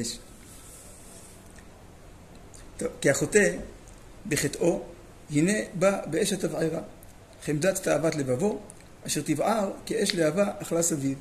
אש. 0.00 0.18
טוב, 2.76 2.88
כי 3.00 3.10
החוטא 3.10 3.56
בחטאו, 4.28 4.82
הנה 5.30 5.52
בא 5.74 6.06
באש 6.06 6.32
התבערה, 6.32 6.80
חמדת 7.44 7.82
תאוות 7.82 8.14
לבבו, 8.14 8.60
אשר 9.06 9.20
תבער 9.24 9.70
כאש 9.86 10.14
להבה 10.14 10.52
אכלה 10.58 10.82
סביב. 10.82 11.18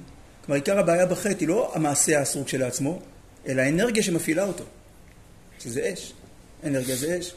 כלומר, 0.50 0.62
עיקר 0.62 0.80
הבעיה 0.80 1.06
בחטא 1.06 1.36
היא 1.40 1.48
לא 1.48 1.72
המעשה 1.76 2.20
האסור 2.20 2.46
כשלעצמו, 2.46 3.00
אלא 3.48 3.62
האנרגיה 3.62 4.04
שמפעילה 4.04 4.44
אותו, 4.44 4.64
שזה 5.60 5.94
אש. 5.94 6.14
אנרגיה 6.64 6.96
זה 6.96 7.20
אש. 7.20 7.34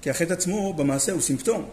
כי 0.00 0.10
החטא 0.10 0.32
עצמו 0.32 0.72
במעשה 0.72 1.12
הוא 1.12 1.20
סימפטום. 1.20 1.70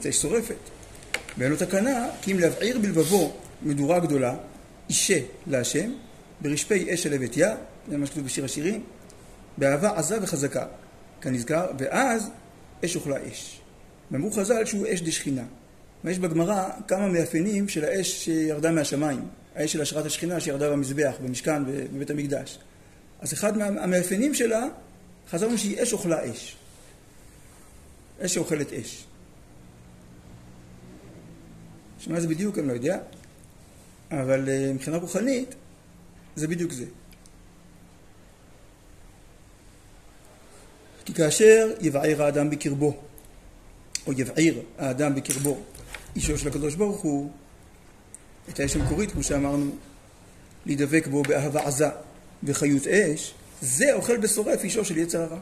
וזאת 0.00 0.06
אש 0.06 0.22
שורפת. 0.22 0.70
ואין 1.38 1.50
לו 1.50 1.56
תקנה, 1.56 2.08
כי 2.22 2.32
אם 2.32 2.38
להבעיר 2.38 2.78
בלבבו 2.78 3.36
מדורה 3.62 3.98
גדולה, 3.98 4.36
אישה 4.88 5.18
להשם, 5.46 5.92
ברשפי 6.40 6.94
אש 6.94 7.02
של 7.02 7.14
עבד 7.14 7.36
יה, 7.36 7.56
זה 7.88 7.98
מה 7.98 8.06
שכתוב 8.06 8.24
בשיר 8.24 8.44
השירים, 8.44 8.84
באהבה 9.58 9.98
עזה 9.98 10.18
וחזקה, 10.22 10.66
כנזכר, 11.20 11.66
ואז 11.78 12.30
אש 12.84 12.96
אוכלה 12.96 13.16
אש. 13.28 13.60
ואמרו 14.10 14.30
חז"ל 14.30 14.64
שהוא 14.64 14.86
אש 14.92 15.02
דשכינה. 15.02 15.44
ויש 16.04 16.18
בגמרא 16.18 16.68
כמה 16.88 17.08
מאפיינים 17.08 17.68
של 17.68 17.84
האש 17.84 18.24
שירדה 18.24 18.70
מהשמיים, 18.70 19.28
האש 19.56 19.72
של 19.72 19.80
השראת 19.80 20.06
השכינה 20.06 20.40
שירדה 20.40 20.70
במזבח, 20.70 21.14
במשכן, 21.22 21.64
בבית 21.64 22.10
המקדש. 22.10 22.58
אז 23.20 23.32
אחד 23.32 23.58
מהמאפיינים 23.58 24.34
שלה, 24.34 24.66
חזרנו 25.30 25.58
שהיא 25.58 25.82
אש 25.82 25.92
אוכלה 25.92 26.30
אש. 26.30 26.56
אש 28.24 28.34
שאוכלת 28.34 28.72
אש. 28.72 29.04
שמה 32.00 32.20
זה 32.20 32.28
בדיוק 32.28 32.58
אני 32.58 32.68
לא 32.68 32.72
יודע, 32.72 32.98
אבל 34.10 34.48
אה, 34.48 34.72
מבחינה 34.74 34.96
רוחנית 34.96 35.54
זה 36.36 36.48
בדיוק 36.48 36.72
זה. 36.72 36.84
כי 41.04 41.14
כאשר 41.14 41.72
יבער 41.80 42.22
האדם 42.22 42.50
בקרבו, 42.50 42.96
או 44.06 44.12
יבעיר 44.12 44.62
האדם 44.78 45.14
בקרבו, 45.14 45.58
אישו 46.16 46.38
של 46.38 46.48
הקדוש 46.48 46.74
ברוך 46.74 47.00
הוא, 47.00 47.30
את 48.48 48.60
האש 48.60 48.76
המקורית, 48.76 49.10
כמו 49.10 49.22
שאמרנו, 49.22 49.70
להידבק 50.66 51.06
בו 51.06 51.22
באהבה 51.22 51.66
עזה 51.66 51.88
וחיות 52.42 52.86
אש, 52.86 53.34
זה 53.60 53.94
אוכל 53.94 54.16
בשורף 54.16 54.64
אישו 54.64 54.84
של 54.84 54.98
יצר 54.98 55.22
הרע, 55.22 55.38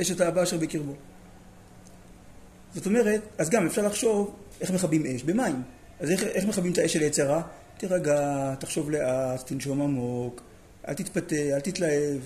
אשת 0.00 0.20
האהבה 0.20 0.42
אשר 0.42 0.58
בקרבו. 0.58 0.92
זאת 2.74 2.86
אומרת, 2.86 3.22
אז 3.38 3.50
גם 3.50 3.66
אפשר 3.66 3.86
לחשוב 3.86 4.36
איך 4.60 4.70
מכבים 4.70 5.06
אש 5.06 5.22
במים. 5.22 5.62
אז 6.00 6.10
איך, 6.10 6.22
איך 6.22 6.44
מכבים 6.44 6.72
את 6.72 6.78
האש 6.78 6.92
של 6.92 7.02
יצר 7.02 7.26
רע? 7.30 7.42
תירגע, 7.78 8.54
תחשוב 8.60 8.90
לאט, 8.90 9.46
תנשום 9.46 9.82
עמוק, 9.82 10.42
אל 10.88 10.94
תתפתה, 10.94 11.36
אל 11.36 11.60
תתלהב. 11.60 12.20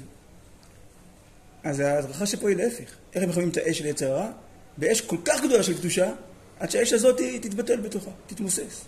אז 1.64 1.80
ההדרכה 1.80 2.26
שפה 2.26 2.48
היא 2.48 2.56
להפך. 2.56 2.94
איך 3.14 3.24
מכבים 3.24 3.48
את 3.48 3.56
האש 3.56 3.78
של 3.78 3.86
יצר 3.86 4.12
רע? 4.12 4.30
באש 4.76 5.00
כל 5.00 5.16
כך 5.24 5.44
גדולה 5.44 5.62
של 5.62 5.78
קדושה, 5.78 6.12
עד 6.58 6.70
שהאש 6.70 6.92
הזאת 6.92 7.20
תתבטל 7.42 7.80
בתוכה, 7.80 8.10
תתמוסס. 8.26 8.84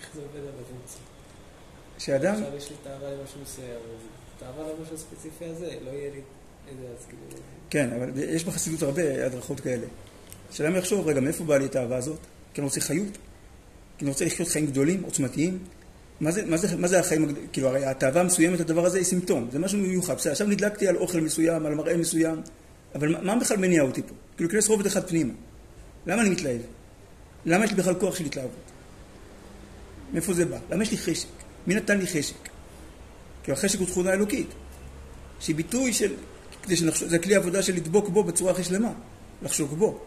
איך 0.00 0.10
זה 0.14 0.20
עובד 0.20 0.48
אבוצה? 0.48 0.98
שאדם... 1.98 2.34
עכשיו 2.34 2.56
יש 2.56 2.70
לי 2.70 2.76
תאווה 2.84 3.10
למשהו 3.10 3.40
מסוים, 3.42 3.80
תאווה 4.38 4.72
למשהו 4.72 4.94
הספציפי 4.94 5.44
הזה, 5.44 5.70
לא 5.84 5.90
יהיה 5.90 6.10
לי 6.10 6.20
איזה 6.68 6.82
כאילו... 7.08 7.42
כן, 7.70 7.92
אבל 7.92 8.10
יש 8.16 8.44
בחסידות 8.44 8.82
הרבה 8.82 9.26
הדרכות 9.26 9.60
כאלה. 9.60 9.86
שאדם 10.50 10.76
יחשוב, 10.76 11.08
רגע, 11.08 11.20
מאיפה 11.20 11.44
באה 11.44 11.58
לי 11.58 11.64
את 11.64 11.76
האהבה 11.76 11.96
הזאת? 11.96 12.18
כי 12.54 12.60
אני 12.60 12.64
רוצה 12.64 12.80
חיות? 12.80 13.18
כי 13.98 14.04
אני 14.04 14.10
רוצה 14.10 14.24
לחיות 14.24 14.48
חיים 14.48 14.66
גדולים, 14.66 15.02
עוצמתיים. 15.02 15.58
מה 16.20 16.30
זה, 16.30 16.44
מה 16.46 16.56
זה, 16.56 16.76
מה 16.76 16.88
זה 16.88 17.00
החיים, 17.00 17.34
כאילו 17.52 17.68
הרי 17.68 17.84
התאווה 17.84 18.20
המסוימת, 18.20 18.60
הדבר 18.60 18.86
הזה 18.86 18.98
היא 18.98 19.04
סימפטום, 19.04 19.48
זה 19.52 19.58
משהו 19.58 19.78
מיוחד. 19.78 20.16
בסדר, 20.16 20.32
עכשיו 20.32 20.46
נדלקתי 20.46 20.88
על 20.88 20.96
אוכל 20.96 21.20
מסוים, 21.20 21.66
על 21.66 21.74
מראה 21.74 21.96
מסוים, 21.96 22.42
אבל 22.94 23.08
מה, 23.08 23.20
מה 23.20 23.40
בכלל 23.40 23.56
מניע 23.56 23.82
אותי 23.82 24.02
פה? 24.02 24.14
כאילו 24.36 24.50
כנס 24.50 24.68
רובד 24.68 24.86
אחד 24.86 25.08
פנימה. 25.08 25.32
למה 26.06 26.22
אני 26.22 26.30
מתלהב? 26.30 26.60
למה 27.46 27.64
יש 27.64 27.70
לי 27.70 27.76
בכלל 27.76 27.94
כוח 27.94 28.16
של 28.16 28.24
התלהבות? 28.24 28.70
מאיפה 30.12 30.34
זה 30.34 30.44
בא? 30.44 30.58
למה 30.70 30.82
יש 30.82 30.90
לי 30.90 30.98
חשק? 30.98 31.28
מי 31.66 31.74
נתן 31.74 31.98
לי 31.98 32.06
חשק? 32.06 32.36
כי 33.42 33.52
החשק 33.52 33.78
הוא 33.78 33.86
תכונה 33.86 34.12
אלוקית, 34.12 34.48
שהיא 35.40 35.56
ביטוי 35.56 35.92
של, 35.92 36.12
כדי 36.62 36.76
שנחשוב, 36.76 37.08
זה 37.08 37.18
כלי 37.18 37.34
עבודה 37.34 37.62
של 37.62 37.74
לדבוק 37.74 38.08
בו 38.08 38.24
בצורה 38.24 38.52
הכי 38.52 38.64
שלמה, 38.64 38.92
לחשוק 39.42 39.72
בו. 39.72 40.00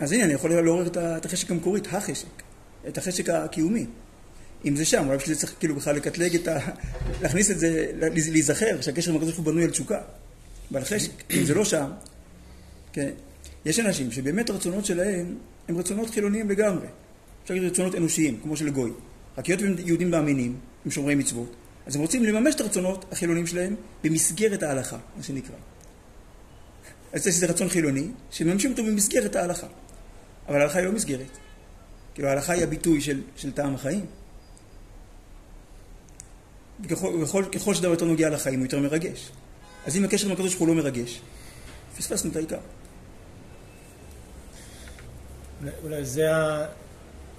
אז 0.00 0.12
הנה, 0.12 0.24
אני 0.24 0.32
יכול 0.32 0.60
לעורר 0.60 0.86
את 1.16 1.26
החשק 1.26 1.50
המקורית, 1.50 1.86
החשק. 1.86 2.45
את 2.88 2.98
החשק 2.98 3.28
הקיומי. 3.28 3.86
אם 4.64 4.76
זה 4.76 4.84
שם, 4.84 5.06
אולי 5.06 5.18
בשביל 5.18 5.36
צריך 5.36 5.54
כאילו 5.58 5.76
בכלל 5.76 5.96
לקטלג 5.96 6.34
את 6.34 6.48
ה... 6.48 6.58
להכניס 7.22 7.50
את 7.50 7.58
זה, 7.58 7.86
להיזכר 8.30 8.80
שהקשר 8.80 9.10
עם 9.10 9.16
הקדוש 9.16 9.34
ברוך 9.34 9.46
הוא 9.46 9.52
בנוי 9.52 9.64
על 9.64 9.70
תשוקה 9.70 10.00
ועל 10.70 10.84
חשק. 10.84 11.10
אם 11.30 11.44
זה 11.44 11.54
לא 11.54 11.64
שם, 11.64 11.90
כן. 12.92 13.10
יש 13.64 13.80
אנשים 13.80 14.12
שבאמת 14.12 14.50
הרצונות 14.50 14.84
שלהם 14.84 15.38
הם 15.68 15.78
רצונות 15.78 16.10
חילוניים 16.10 16.50
לגמרי. 16.50 16.86
אפשר 17.42 17.54
להגיד 17.54 17.70
רצונות 17.70 17.94
אנושיים, 17.94 18.40
כמו 18.42 18.56
של 18.56 18.70
גוי. 18.70 18.90
רק 19.38 19.46
היות 19.46 19.62
והם 19.62 19.74
יהודים 19.78 20.10
מאמינים, 20.10 20.56
הם 20.84 20.90
שומרי 20.90 21.14
מצוות, 21.14 21.56
אז 21.86 21.96
הם 21.96 22.02
רוצים 22.02 22.24
לממש 22.24 22.54
את 22.54 22.60
הרצונות 22.60 23.04
החילוניים 23.12 23.46
שלהם 23.46 23.74
במסגרת 24.04 24.62
ההלכה, 24.62 24.98
מה 25.16 25.22
שנקרא. 25.22 25.56
אז 27.12 27.26
יש 27.26 27.34
איזה 27.34 27.46
רצון 27.46 27.68
חילוני, 27.68 28.08
שמממשים 28.30 28.70
אותו 28.70 28.84
במסגרת 28.84 29.36
ההלכה. 29.36 29.66
אבל 30.48 30.60
ההלכה 30.60 30.78
היא 30.78 30.86
לא 30.86 30.92
מסגרת. 30.92 31.38
כאילו 32.16 32.28
ההלכה 32.28 32.52
היא 32.52 32.62
הביטוי 32.62 33.00
של, 33.00 33.22
של 33.36 33.52
טעם 33.52 33.74
החיים. 33.74 34.06
וככל, 36.84 37.44
ככל 37.54 37.74
שדבר 37.74 37.90
יותר 37.90 38.04
נוגע 38.04 38.30
לחיים 38.30 38.58
הוא 38.58 38.66
יותר 38.66 38.80
מרגש. 38.80 39.30
אז 39.86 39.96
אם 39.96 40.04
הקשר 40.04 40.26
עם 40.26 40.32
הקדוש 40.32 40.54
ברוך 40.54 40.60
הוא 40.60 40.68
לא 40.68 40.74
מרגש, 40.74 41.20
פספסנו 41.98 42.30
את 42.30 42.36
העיקר. 42.36 42.58
אולי 45.82 46.04
זה, 46.04 46.36
ה... 46.36 46.66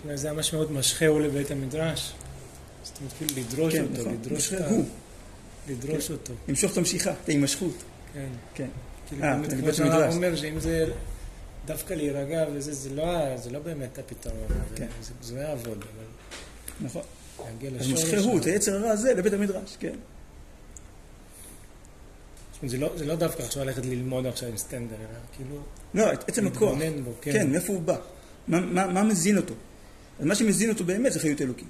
אולי 0.04 0.18
זה 0.18 0.30
המשמעות 0.30 0.72
משחהו 0.72 1.20
לבית 1.20 1.52
המדרש. 1.52 2.14
אז 2.84 2.90
אתה 2.90 3.00
מתחיל 3.06 3.28
לדרוש 3.38 3.74
כן, 3.74 3.84
אותו, 3.84 4.02
נכון. 4.02 4.14
לדרוש 4.14 4.54
את 4.54 4.62
ה... 4.62 4.70
הוא. 4.70 4.86
לדרוש 5.70 6.08
כן. 6.08 6.14
אותו. 6.14 6.34
למשוך 6.48 6.72
את 6.72 6.78
המשיכה, 6.78 7.12
את 7.24 7.30
ההימשכות. 7.30 7.84
כן. 8.14 8.28
כן. 8.54 8.68
כאילו, 9.08 9.24
אה, 9.24 9.38
לבית 9.38 9.54
כמו 9.60 9.74
שהרב. 9.74 10.14
אומר, 10.14 10.36
שאם 10.36 10.60
זה 10.60 10.86
דווקא 11.68 11.94
להירגע 11.94 12.46
וזה, 12.54 12.74
זה 12.74 12.90
לא, 12.90 13.38
זה 13.38 13.50
לא 13.50 13.60
באמת 13.60 13.98
הפתרון. 14.00 14.48
כן. 14.76 14.88
זה- 15.02 15.12
זה 15.22 15.36
לא 15.36 15.40
יעבוד, 15.42 15.78
אבל 15.84 16.06
נכון. 16.88 17.02
להגיע 17.46 17.70
אז 17.80 17.92
לשורש. 17.92 18.14
הוא, 18.26 18.38
ה- 18.38 18.42
את 18.42 18.46
היצר 18.46 18.76
הרע 18.76 18.90
הזה 18.90 19.14
לבית 19.14 19.34
המדרש, 19.34 19.78
כן. 19.80 19.96
זה 22.68 22.78
לא- 22.78 22.92
זה 22.98 23.06
לא 23.06 23.16
דווקא 23.16 23.44
עכשיו 23.44 23.64
ללכת 23.66 23.86
ללמוד 23.86 24.26
עכשיו 24.26 24.50
עם 24.50 24.58
סטנדר, 24.58 24.96
אלא 24.96 25.08
כאילו 25.36 25.56
לא, 25.94 26.14
את 26.14 26.30
עצם 26.30 26.48
הכוח. 26.48 26.78
בו, 27.06 27.12
כן. 27.22 27.32
כן, 27.34 27.52
מאיפה 27.52 27.74
הוא 27.74 27.82
בא? 27.82 27.98
מה, 28.48 28.60
מה, 28.60 28.88
מה 28.88 29.04
מזין 29.04 29.38
אותו? 29.38 29.54
אז 30.20 30.26
מה 30.26 30.36
שמזין 30.36 30.70
אותו 30.70 30.84
באמת 30.84 31.14
זה 31.14 31.20
חיות 31.20 31.42
אלוקית. 31.42 31.68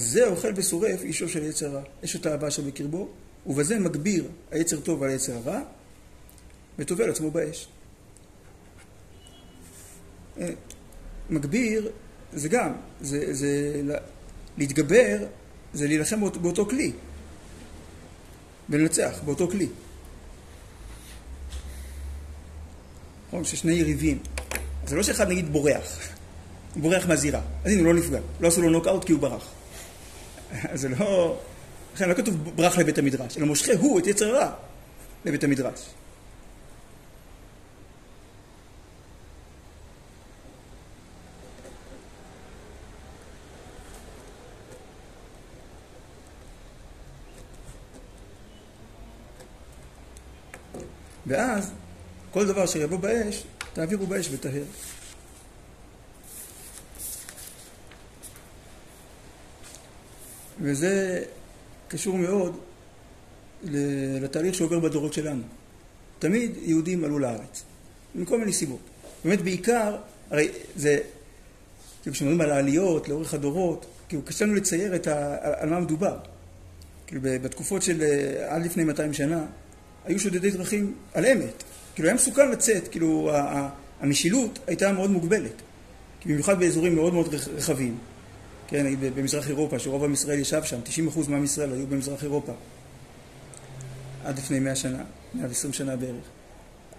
אז 0.00 0.06
זה 0.06 0.26
האוכל 0.26 0.48
ושורף 0.56 1.02
אישו 1.02 1.28
של 1.28 1.42
יצר 1.44 1.70
רע, 1.74 1.82
אשת 2.04 2.26
האהבה 2.26 2.48
אשר 2.48 2.62
בקרבו, 2.62 3.08
ובזה 3.46 3.78
מגביר 3.78 4.24
היצר 4.50 4.80
טוב 4.80 5.02
על 5.02 5.10
היצר 5.10 5.32
הרע, 5.36 5.60
וטובל 6.78 7.10
עצמו 7.10 7.30
באש. 7.30 7.68
אה, 10.40 10.50
מגביר 11.30 11.90
זה 12.32 12.48
גם, 12.48 12.72
זה, 13.00 13.34
זה 13.34 13.80
לה- 13.84 13.98
להתגבר, 14.58 15.18
זה 15.74 15.86
להילחם 15.86 16.20
באותו, 16.20 16.40
באותו 16.40 16.66
כלי, 16.68 16.92
ולנצח 18.68 19.20
באותו 19.24 19.48
כלי. 19.48 19.68
נכון, 23.28 23.44
ששני 23.44 23.72
יריבים. 23.72 24.18
זה 24.86 24.96
לא 24.96 25.02
שאחד 25.02 25.28
נגיד 25.28 25.52
בורח, 25.52 25.98
בורח 26.76 27.06
מהזירה, 27.06 27.40
אז 27.64 27.70
הנה 27.72 27.80
הוא 27.80 27.86
לא 27.86 27.94
נפגע, 27.94 28.20
לא 28.40 28.48
עשו 28.48 28.62
לו 28.62 28.70
נוקאוט 28.70 29.04
כי 29.04 29.12
הוא 29.12 29.20
ברח. 29.20 29.48
זה 30.74 30.88
לא... 30.88 31.38
לכן 31.94 32.08
לא 32.08 32.14
כתוב 32.14 32.50
ברח 32.54 32.78
לבית 32.78 32.98
המדרש, 32.98 33.36
אלא 33.36 33.46
מושכה 33.46 33.72
הוא 33.78 33.98
את 33.98 34.06
יצר 34.06 34.26
הרע 34.26 34.52
לבית 35.24 35.44
המדרש. 35.44 35.86
ואז 51.26 51.70
כל 52.30 52.46
דבר 52.46 52.66
שיבוא 52.66 52.98
באש, 52.98 53.44
תעבירו 53.72 54.06
באש 54.06 54.28
וטהר. 54.32 54.62
וזה 60.60 61.22
קשור 61.88 62.18
מאוד 62.18 62.58
לתהליך 64.20 64.54
שעובר 64.54 64.78
בדורות 64.78 65.12
שלנו. 65.12 65.42
תמיד 66.18 66.50
יהודים 66.62 67.04
עלו 67.04 67.18
לארץ, 67.18 67.62
מכל 68.14 68.38
מיני 68.38 68.52
סיבות. 68.52 68.80
באמת 69.24 69.40
בעיקר, 69.40 69.96
הרי 70.30 70.48
זה, 70.76 70.98
כאילו 72.02 72.14
כשמדברים 72.14 72.40
על 72.40 72.50
העליות 72.50 73.08
לאורך 73.08 73.34
הדורות, 73.34 73.86
כאילו 74.08 74.22
קשה 74.22 74.44
לנו 74.44 74.54
לצייר 74.54 74.94
את 74.94 75.06
ה, 75.06 75.36
על 75.40 75.68
מה 75.68 75.80
מדובר. 75.80 76.16
כאילו 77.06 77.20
בתקופות 77.22 77.82
של 77.82 78.02
עד 78.48 78.64
לפני 78.64 78.84
200 78.84 79.12
שנה, 79.12 79.44
היו 80.04 80.18
שודדי 80.20 80.50
דרכים 80.50 80.94
על 81.14 81.26
אמת. 81.26 81.62
כאילו 81.94 82.08
היה 82.08 82.14
מסוכן 82.14 82.50
לצאת, 82.50 82.88
כאילו 82.88 83.30
המשילות 84.00 84.58
הייתה 84.66 84.92
מאוד 84.92 85.10
מוגבלת. 85.10 85.62
במיוחד 86.26 86.58
באזורים 86.58 86.94
מאוד 86.94 87.14
מאוד 87.14 87.34
רחבים. 87.34 87.98
כן, 88.70 88.86
במזרח 89.14 89.48
אירופה, 89.48 89.78
שרוב 89.78 90.04
עם 90.04 90.12
ישראל 90.12 90.38
ישב 90.38 90.62
שם, 90.64 90.80
90% 91.08 91.30
מעם 91.30 91.44
ישראל 91.44 91.72
היו 91.72 91.86
במזרח 91.86 92.22
אירופה. 92.22 92.52
עד 94.24 94.38
לפני 94.38 94.58
100 94.58 94.76
שנה, 94.76 95.02
120 95.34 95.72
שנה 95.72 95.96
בערך. 95.96 96.24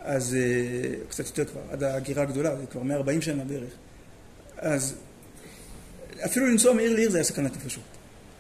אז 0.02 0.36
אה, 0.36 0.94
קצת 1.10 1.28
יותר 1.28 1.52
כבר, 1.52 1.62
עד 1.72 1.84
ההגירה 1.84 2.24
הגדולה, 2.24 2.56
זה 2.56 2.66
כבר 2.66 2.84
140 2.84 3.22
שנה 3.22 3.44
בערך. 3.44 3.74
אז 4.58 4.96
אפילו 6.26 6.48
לנסוע 6.48 6.74
מעיר 6.74 6.94
לעיר 6.94 7.10
זה 7.10 7.18
היה 7.18 7.24
סכנת 7.24 7.56
נפשות. 7.56 7.84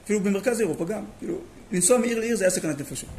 אפילו 0.06 0.20
במרכז 0.20 0.60
אירופה 0.60 0.86
גם, 0.86 1.04
כאילו, 1.20 1.38
לנסוע 1.72 1.98
מעיר 1.98 2.20
לעיר 2.20 2.36
זה 2.36 2.44
היה 2.44 2.52
סכנת 2.52 2.82
נפשות. 2.82 3.10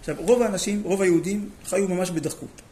עכשיו, 0.00 0.16
רוב 0.18 0.42
האנשים, 0.42 0.82
רוב 0.84 1.02
היהודים, 1.02 1.50
חיו 1.64 1.88
ממש 1.88 2.10
בדחקות. 2.10 2.62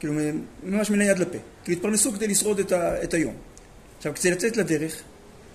כאילו, 0.00 0.14
ממש 0.62 0.90
מן 0.90 1.00
היד 1.00 1.18
לפה. 1.18 1.38
כאילו, 1.64 1.78
התפרנסו 1.78 2.12
כדי 2.12 2.26
לשרוד 2.28 2.58
את, 2.58 2.72
ה, 2.72 3.02
את 3.02 3.14
היום. 3.14 3.34
עכשיו, 3.98 4.14
כדי 4.14 4.30
לצאת 4.30 4.56
לדרך, 4.56 5.02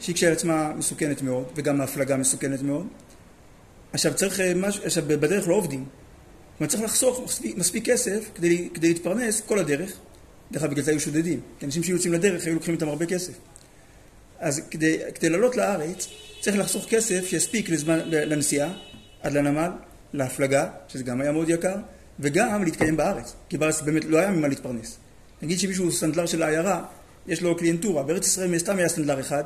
שהיא 0.03 0.15
כשלעצמה 0.15 0.73
מסוכנת 0.77 1.21
מאוד, 1.21 1.45
וגם 1.55 1.81
ההפלגה 1.81 2.17
מסוכנת 2.17 2.61
מאוד, 2.61 2.87
עכשיו 3.93 4.13
צריך, 4.13 4.39
אה, 4.39 4.53
מש... 4.53 4.79
עכשיו 4.79 5.03
בדרך 5.07 5.47
לא 5.47 5.55
עובדים. 5.55 5.79
זאת 5.83 6.59
אומרת, 6.59 6.71
צריך 6.71 6.83
לחסוך 6.83 7.21
מספיק, 7.25 7.57
מספיק 7.57 7.85
כסף 7.85 8.29
כדי, 8.35 8.69
כדי 8.73 8.87
להתפרנס 8.87 9.41
כל 9.41 9.59
הדרך. 9.59 9.97
דרך 10.51 10.63
אגב, 10.63 10.71
בגלל 10.71 10.83
זה 10.83 10.91
היו 10.91 10.99
שודדים. 10.99 11.39
כי 11.59 11.65
אנשים 11.65 11.83
שהיו 11.83 11.95
יוצאים 11.95 12.13
לדרך 12.13 12.45
היו 12.45 12.53
לוקחים 12.53 12.73
איתם 12.73 12.87
הרבה 12.87 13.05
כסף. 13.05 13.33
אז 14.39 14.61
כדי, 14.71 14.97
כדי 15.15 15.29
לעלות 15.29 15.57
לארץ, 15.57 16.07
צריך 16.41 16.57
לחסוך 16.57 16.85
כסף 16.89 17.25
שיספיק 17.27 17.69
לזמן, 17.69 17.99
לנסיעה, 18.05 18.73
עד 19.21 19.33
לנמל, 19.33 19.71
להפלגה, 20.13 20.69
שזה 20.87 21.03
גם 21.03 21.21
היה 21.21 21.31
מאוד 21.31 21.49
יקר, 21.49 21.75
וגם 22.19 22.63
להתקיים 22.63 22.97
בארץ, 22.97 23.33
כי 23.49 23.57
בארץ 23.57 23.81
באמת 23.81 24.05
לא 24.05 24.17
היה 24.17 24.31
ממה 24.31 24.47
להתפרנס. 24.47 24.97
נגיד 25.41 25.59
שמישהו 25.59 25.91
סנדלר 25.91 26.25
של 26.25 26.43
העיירה, 26.43 26.85
יש 27.27 27.41
לו 27.41 27.57
קליינטורה, 27.57 28.03
בארץ 28.03 28.27
ישראל 28.27 28.47
מן 28.47 28.55
הסתם 28.55 28.77
היה 28.77 28.89
סנדלר 28.89 29.19
אחד, 29.19 29.43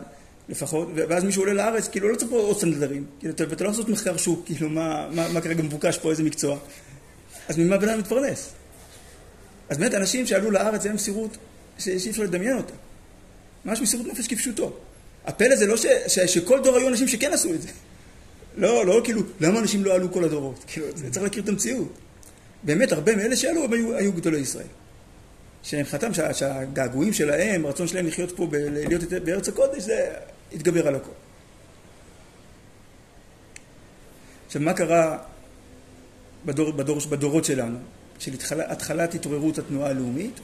לפחות, 0.49 0.87
ואז 0.95 1.23
מישהו 1.23 1.41
עולה 1.41 1.53
לארץ, 1.53 1.87
כאילו 1.87 2.09
לא 2.09 2.15
צריך 2.15 2.31
פה 2.31 2.37
עוד 2.37 2.59
סנדלרים, 2.59 3.05
כאילו, 3.19 3.33
ואתה 3.37 3.63
לא 3.63 3.69
לעשות 3.69 3.89
מחקר 3.89 4.17
שוק, 4.17 4.45
כאילו 4.45 4.69
מה, 4.69 5.07
מה, 5.11 5.29
מה 5.29 5.41
כרגע 5.41 5.63
מבוקש 5.63 5.97
פה, 5.97 6.11
איזה 6.11 6.23
מקצוע, 6.23 6.57
אז 7.47 7.57
ממה 7.57 7.77
בן 7.77 7.89
אדם 7.89 7.99
מתפרנס? 7.99 8.49
אז 9.69 9.77
באמת 9.77 9.93
אנשים 9.93 10.27
שעלו 10.27 10.51
לארץ, 10.51 10.85
היה 10.85 10.93
מסירות 10.93 11.37
שאי 11.77 12.09
אפשר 12.09 12.23
לדמיין 12.23 12.57
אותה. 12.57 12.73
ממש 13.65 13.81
מסירות 13.81 14.07
נפש 14.07 14.27
כפשוטו. 14.27 14.77
הפלא 15.25 15.55
זה 15.55 15.67
לא 15.67 15.77
ש, 15.77 15.85
ש, 16.07 16.19
שכל 16.19 16.59
דור 16.63 16.75
היו 16.75 16.87
אנשים 16.87 17.07
שכן 17.07 17.33
עשו 17.33 17.53
את 17.53 17.61
זה. 17.61 17.67
לא, 18.57 18.85
לא 18.85 19.01
כאילו, 19.03 19.21
למה 19.39 19.59
אנשים 19.59 19.85
לא 19.85 19.93
עלו 19.93 20.11
כל 20.11 20.23
הדורות? 20.23 20.63
כאילו, 20.67 20.87
צריך 21.11 21.23
להכיר 21.23 21.43
את 21.43 21.49
המציאות. 21.49 21.93
באמת, 22.63 22.91
הרבה 22.91 23.15
מאלה 23.15 23.35
שעלו 23.35 23.63
הם 23.63 23.73
היו, 23.73 23.95
היו 23.95 24.13
גדולי 24.13 24.39
ישראל. 24.39 24.67
שמבחינתם 25.63 26.11
שהגעגועים 26.33 27.13
שלהם, 27.13 27.65
הרצון 27.65 27.87
שלהם 27.87 28.07
לחיות 28.07 28.31
פה, 28.35 28.47
להיות 28.51 29.03
בארץ 29.03 29.47
הקודש, 29.47 29.83
זה 29.83 30.13
התגבר 30.53 30.87
על 30.87 30.95
הכל. 30.95 31.11
עכשיו, 34.45 34.61
מה 34.61 34.73
קרה 34.73 35.17
בדור, 36.45 36.71
בדור, 36.71 36.99
בדורות 37.09 37.45
שלנו, 37.45 37.77
של 38.19 38.31
התחלת 38.69 39.15
התעוררות 39.15 39.57
התנועה 39.57 39.89
הלאומית? 39.89 40.39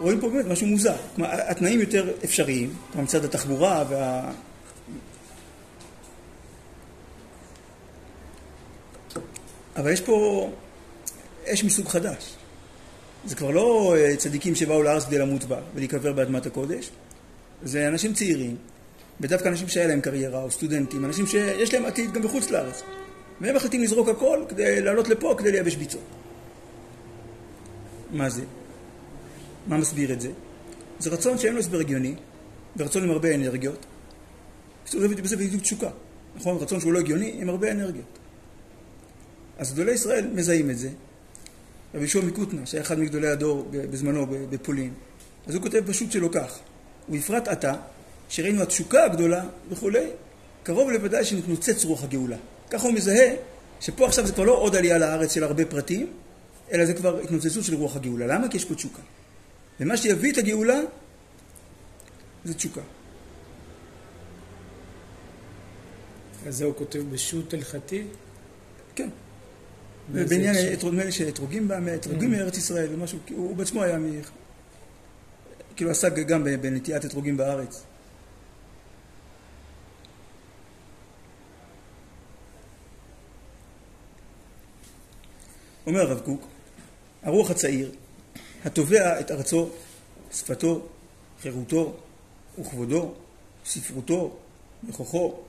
רואים 0.00 0.20
פה 0.20 0.28
באמת 0.28 0.46
משהו 0.46 0.66
מוזר. 0.66 0.96
כלומר, 1.16 1.30
התנאים 1.32 1.80
יותר 1.80 2.12
אפשריים, 2.24 2.74
כלומר 2.92 3.04
מצד 3.04 3.24
התחבורה 3.24 3.84
וה... 3.88 4.32
אבל 9.76 9.92
יש 9.92 10.00
פה 10.00 10.50
אש 11.44 11.64
מסוג 11.64 11.88
חדש. 11.88 12.37
זה 13.28 13.36
כבר 13.36 13.50
לא 13.50 13.96
אה, 13.98 14.16
צדיקים 14.16 14.54
שבאו 14.54 14.82
לארץ 14.82 15.04
כדי 15.04 15.18
למות 15.18 15.44
בה 15.44 15.60
ולהיקבר 15.74 16.12
באדמת 16.12 16.46
הקודש, 16.46 16.90
זה 17.62 17.88
אנשים 17.88 18.14
צעירים, 18.14 18.56
ודווקא 19.20 19.48
אנשים 19.48 19.68
שהיה 19.68 19.86
להם 19.86 20.00
קריירה, 20.00 20.42
או 20.42 20.50
סטודנטים, 20.50 21.04
אנשים 21.04 21.26
שיש 21.26 21.74
להם 21.74 21.84
עתיד 21.84 22.12
גם 22.12 22.22
בחוץ 22.22 22.50
לארץ. 22.50 22.82
והם 23.40 23.56
מחליטים 23.56 23.82
לזרוק 23.82 24.08
הכל 24.08 24.44
כדי 24.48 24.80
לעלות 24.80 25.08
לפה, 25.08 25.34
כדי 25.38 25.52
לייבש 25.52 25.76
ביצות. 25.76 26.00
מה 28.10 28.30
זה? 28.30 28.42
מה 29.66 29.76
מסביר 29.76 30.12
את 30.12 30.20
זה? 30.20 30.30
זה 30.98 31.10
רצון 31.10 31.38
שאין 31.38 31.52
לו 31.52 31.60
הסבר 31.60 31.78
הגיוני, 31.78 32.14
ורצון 32.76 33.04
עם 33.04 33.10
הרבה 33.10 33.34
אנרגיות. 33.34 33.86
זה 35.24 35.36
בדיוק 35.36 35.62
תשוקה, 35.62 35.90
נכון? 36.36 36.56
רצון 36.56 36.80
שהוא 36.80 36.92
לא 36.92 36.98
הגיוני 36.98 37.34
עם 37.38 37.48
הרבה 37.48 37.70
אנרגיות. 37.70 38.18
אז 39.58 39.72
גדולי 39.72 39.92
ישראל 39.92 40.26
מזהים 40.34 40.70
את 40.70 40.78
זה. 40.78 40.88
רבי 41.94 42.02
יהושע 42.02 42.20
מקוטנה, 42.20 42.66
שהיה 42.66 42.82
אחד 42.82 42.98
מגדולי 42.98 43.28
הדור 43.28 43.68
בזמנו 43.70 44.26
בפולין, 44.50 44.94
אז 45.46 45.54
הוא 45.54 45.62
כותב 45.62 45.82
פשוט 45.86 46.12
שלא 46.12 46.28
כך. 46.32 46.58
ובפרט 47.08 47.48
עתה, 47.48 47.74
שראינו 48.28 48.62
התשוקה 48.62 49.04
הגדולה 49.04 49.44
וכולי, 49.70 50.06
קרוב 50.62 50.90
לוודאי 50.90 51.24
שנתנוצץ 51.24 51.84
רוח 51.84 52.04
הגאולה. 52.04 52.36
ככה 52.70 52.86
הוא 52.86 52.94
מזהה 52.94 53.34
שפה 53.80 54.06
עכשיו 54.06 54.26
זה 54.26 54.32
כבר 54.32 54.44
לא 54.44 54.52
עוד 54.52 54.76
עלייה 54.76 54.98
לארץ 54.98 55.34
של 55.34 55.44
הרבה 55.44 55.64
פרטים, 55.64 56.12
אלא 56.72 56.84
זה 56.84 56.94
כבר 56.94 57.20
התנוצצות 57.20 57.64
של 57.64 57.74
רוח 57.74 57.96
הגאולה. 57.96 58.26
למה? 58.26 58.48
כי 58.48 58.56
יש 58.56 58.64
פה 58.64 58.74
תשוקה. 58.74 59.02
ומה 59.80 59.96
שיביא 59.96 60.32
את 60.32 60.38
הגאולה 60.38 60.80
זה 62.44 62.54
תשוקה. 62.54 62.80
אז 66.46 66.56
זה 66.56 66.64
הוא 66.64 66.74
כותב 66.74 67.02
בשו"ת 67.10 67.54
הלכתי? 67.54 68.04
כן. 68.94 69.08
בעניין, 70.12 70.56
נדמה 70.84 71.04
לי 71.04 71.12
שאתרוגים 71.12 71.68
אתרוגים 71.94 72.30
מארץ 72.30 72.56
ישראל, 72.56 72.96
משהו, 72.96 73.18
הוא 73.30 73.56
בעצמו 73.56 73.82
היה, 73.82 73.98
כאילו 75.76 75.90
עסק 75.90 76.12
גם 76.14 76.44
בנטיית 76.44 77.04
אתרוגים 77.04 77.36
בארץ. 77.36 77.82
אומר 85.86 86.00
הרב 86.00 86.20
קוק, 86.20 86.46
הרוח 87.22 87.50
הצעיר, 87.50 87.90
התובע 88.64 89.20
את 89.20 89.30
ארצו, 89.30 89.70
שפתו, 90.32 90.86
חירותו 91.42 91.96
וכבודו, 92.58 93.14
ספרותו, 93.64 94.36
נכוחו, 94.82 95.40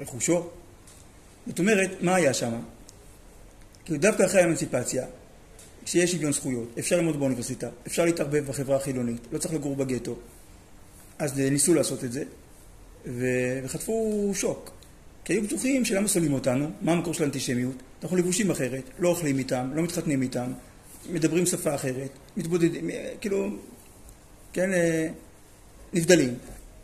רכושו. 0.00 0.50
זאת 1.46 1.58
אומרת, 1.58 1.90
מה 2.00 2.14
היה 2.14 2.34
שם? 2.34 2.60
כאילו 3.88 4.00
דווקא 4.00 4.22
אחרי 4.22 4.40
האמנציפציה, 4.40 5.06
כשיש 5.84 6.12
שוויון 6.12 6.32
זכויות, 6.32 6.68
אפשר 6.78 6.96
ללמוד 6.96 7.18
באוניברסיטה, 7.18 7.68
אפשר 7.86 8.04
להתערבב 8.04 8.46
בחברה 8.46 8.76
החילונית, 8.76 9.20
לא 9.32 9.38
צריך 9.38 9.54
לגור 9.54 9.76
בגטו. 9.76 10.16
אז 11.18 11.38
ניסו 11.38 11.74
לעשות 11.74 12.04
את 12.04 12.12
זה, 12.12 12.22
וחטפו 13.06 14.30
שוק. 14.34 14.70
כי 15.24 15.32
היו 15.32 15.42
בטוחים 15.42 15.84
שלמה 15.84 16.08
שונאים 16.08 16.32
אותנו, 16.32 16.70
מה 16.80 16.92
המקור 16.92 17.14
של 17.14 17.22
האנטישמיות, 17.22 17.74
אנחנו 18.02 18.16
לבושים 18.16 18.50
אחרת, 18.50 18.82
לא 18.98 19.08
אוכלים 19.08 19.38
איתם, 19.38 19.70
לא 19.74 19.82
מתחתנים 19.82 20.22
איתם, 20.22 20.52
מדברים 21.10 21.46
שפה 21.46 21.74
אחרת, 21.74 22.10
מתבודדים, 22.36 22.90
כאילו, 23.20 23.48
כן, 24.52 24.72
אה, 24.72 25.08
נבדלים. 25.92 26.34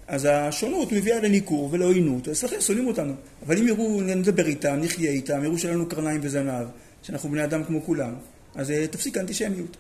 אז 0.07 0.29
השונות 0.31 0.93
מביאה 0.93 1.21
לניכור 1.21 1.69
ולעוינות, 1.73 2.29
אז 2.29 2.45
לכן 2.45 2.61
שונאים 2.61 2.87
אותנו. 2.87 3.13
אבל 3.47 3.59
אם 3.59 3.69
יראו, 3.69 4.01
נדבר 4.01 4.47
איתם, 4.47 4.77
נחיה 4.81 5.11
איתם, 5.11 5.45
יראו 5.45 5.59
שאין 5.59 5.75
לנו 5.75 5.89
קרניים 5.89 6.21
וזנב, 6.23 6.67
שאנחנו 7.05 7.31
בני 7.31 7.45
אדם 7.45 7.65
כמו 7.65 7.83
כולם, 7.83 8.15
אז 8.55 8.71
אה, 8.71 8.87
תפסיק 8.87 9.17
האנטישמיות. 9.17 9.77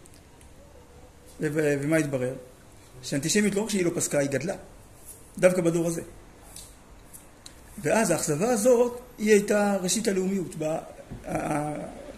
ומה 1.40 1.96
התברר? 1.96 2.34
שהאנטישמיות 3.02 3.54
לא 3.54 3.60
רק 3.60 3.70
שהיא 3.70 3.84
לא 3.84 3.90
פסקה, 3.94 4.18
היא 4.18 4.30
גדלה. 4.30 4.54
דווקא 5.38 5.62
בדור 5.62 5.86
הזה. 5.86 6.02
ואז 7.82 8.10
האכזבה 8.10 8.50
הזאת, 8.50 9.00
היא 9.18 9.30
הייתה 9.30 9.76
ראשית 9.82 10.08
הלאומיות, 10.08 10.56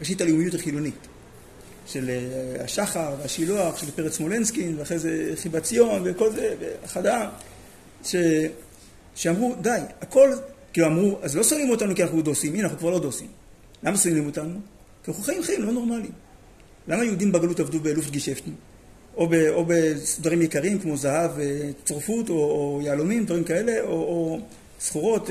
ראשית 0.00 0.20
הלאומיות 0.20 0.54
החילונית. 0.54 1.06
של 1.86 2.10
אה, 2.10 2.64
השחר 2.64 3.14
והשילוח, 3.18 3.76
של 3.76 3.90
פרץ 3.90 4.16
סמולנסקין, 4.16 4.78
ואחרי 4.78 4.98
זה 4.98 5.32
חיבת 5.36 5.62
ציון 5.62 6.02
וכל 6.04 6.32
זה, 6.32 6.54
ואחד 6.60 7.06
העם, 7.06 7.28
ש... 8.04 8.16
שאמרו, 9.14 9.54
די, 9.60 9.80
הכל, 10.00 10.32
כאילו 10.72 10.86
אמרו, 10.86 11.18
אז 11.22 11.36
לא 11.36 11.42
שונאים 11.42 11.70
אותנו 11.70 11.94
כי 11.94 12.02
אנחנו 12.02 12.22
דוסים, 12.22 12.54
הנה, 12.54 12.62
אנחנו 12.62 12.78
כבר 12.78 12.90
לא 12.90 12.98
דוסים. 12.98 13.28
למה 13.82 13.96
שונאים 13.96 14.26
אותנו? 14.26 14.58
כי 15.06 15.10
אנחנו 15.10 15.24
חיים 15.24 15.42
חיים 15.42 15.62
לא 15.62 15.72
נורמליים. 15.72 16.12
למה 16.88 17.04
יהודים 17.04 17.32
בגלות 17.32 17.60
עבדו 17.60 17.80
באלוף 17.80 18.10
גשפטים? 18.10 18.54
או, 19.16 19.28
ב, 19.28 19.34
או 19.34 19.64
בדברים 19.66 20.42
יקרים 20.42 20.78
כמו 20.78 20.96
זהב, 20.96 21.30
צורפות 21.84 22.28
או, 22.28 22.34
או 22.34 22.80
יהלומים, 22.82 23.24
דברים 23.24 23.44
כאלה, 23.44 23.80
או, 23.80 23.88
או 23.88 24.40
סחורות, 24.80 25.30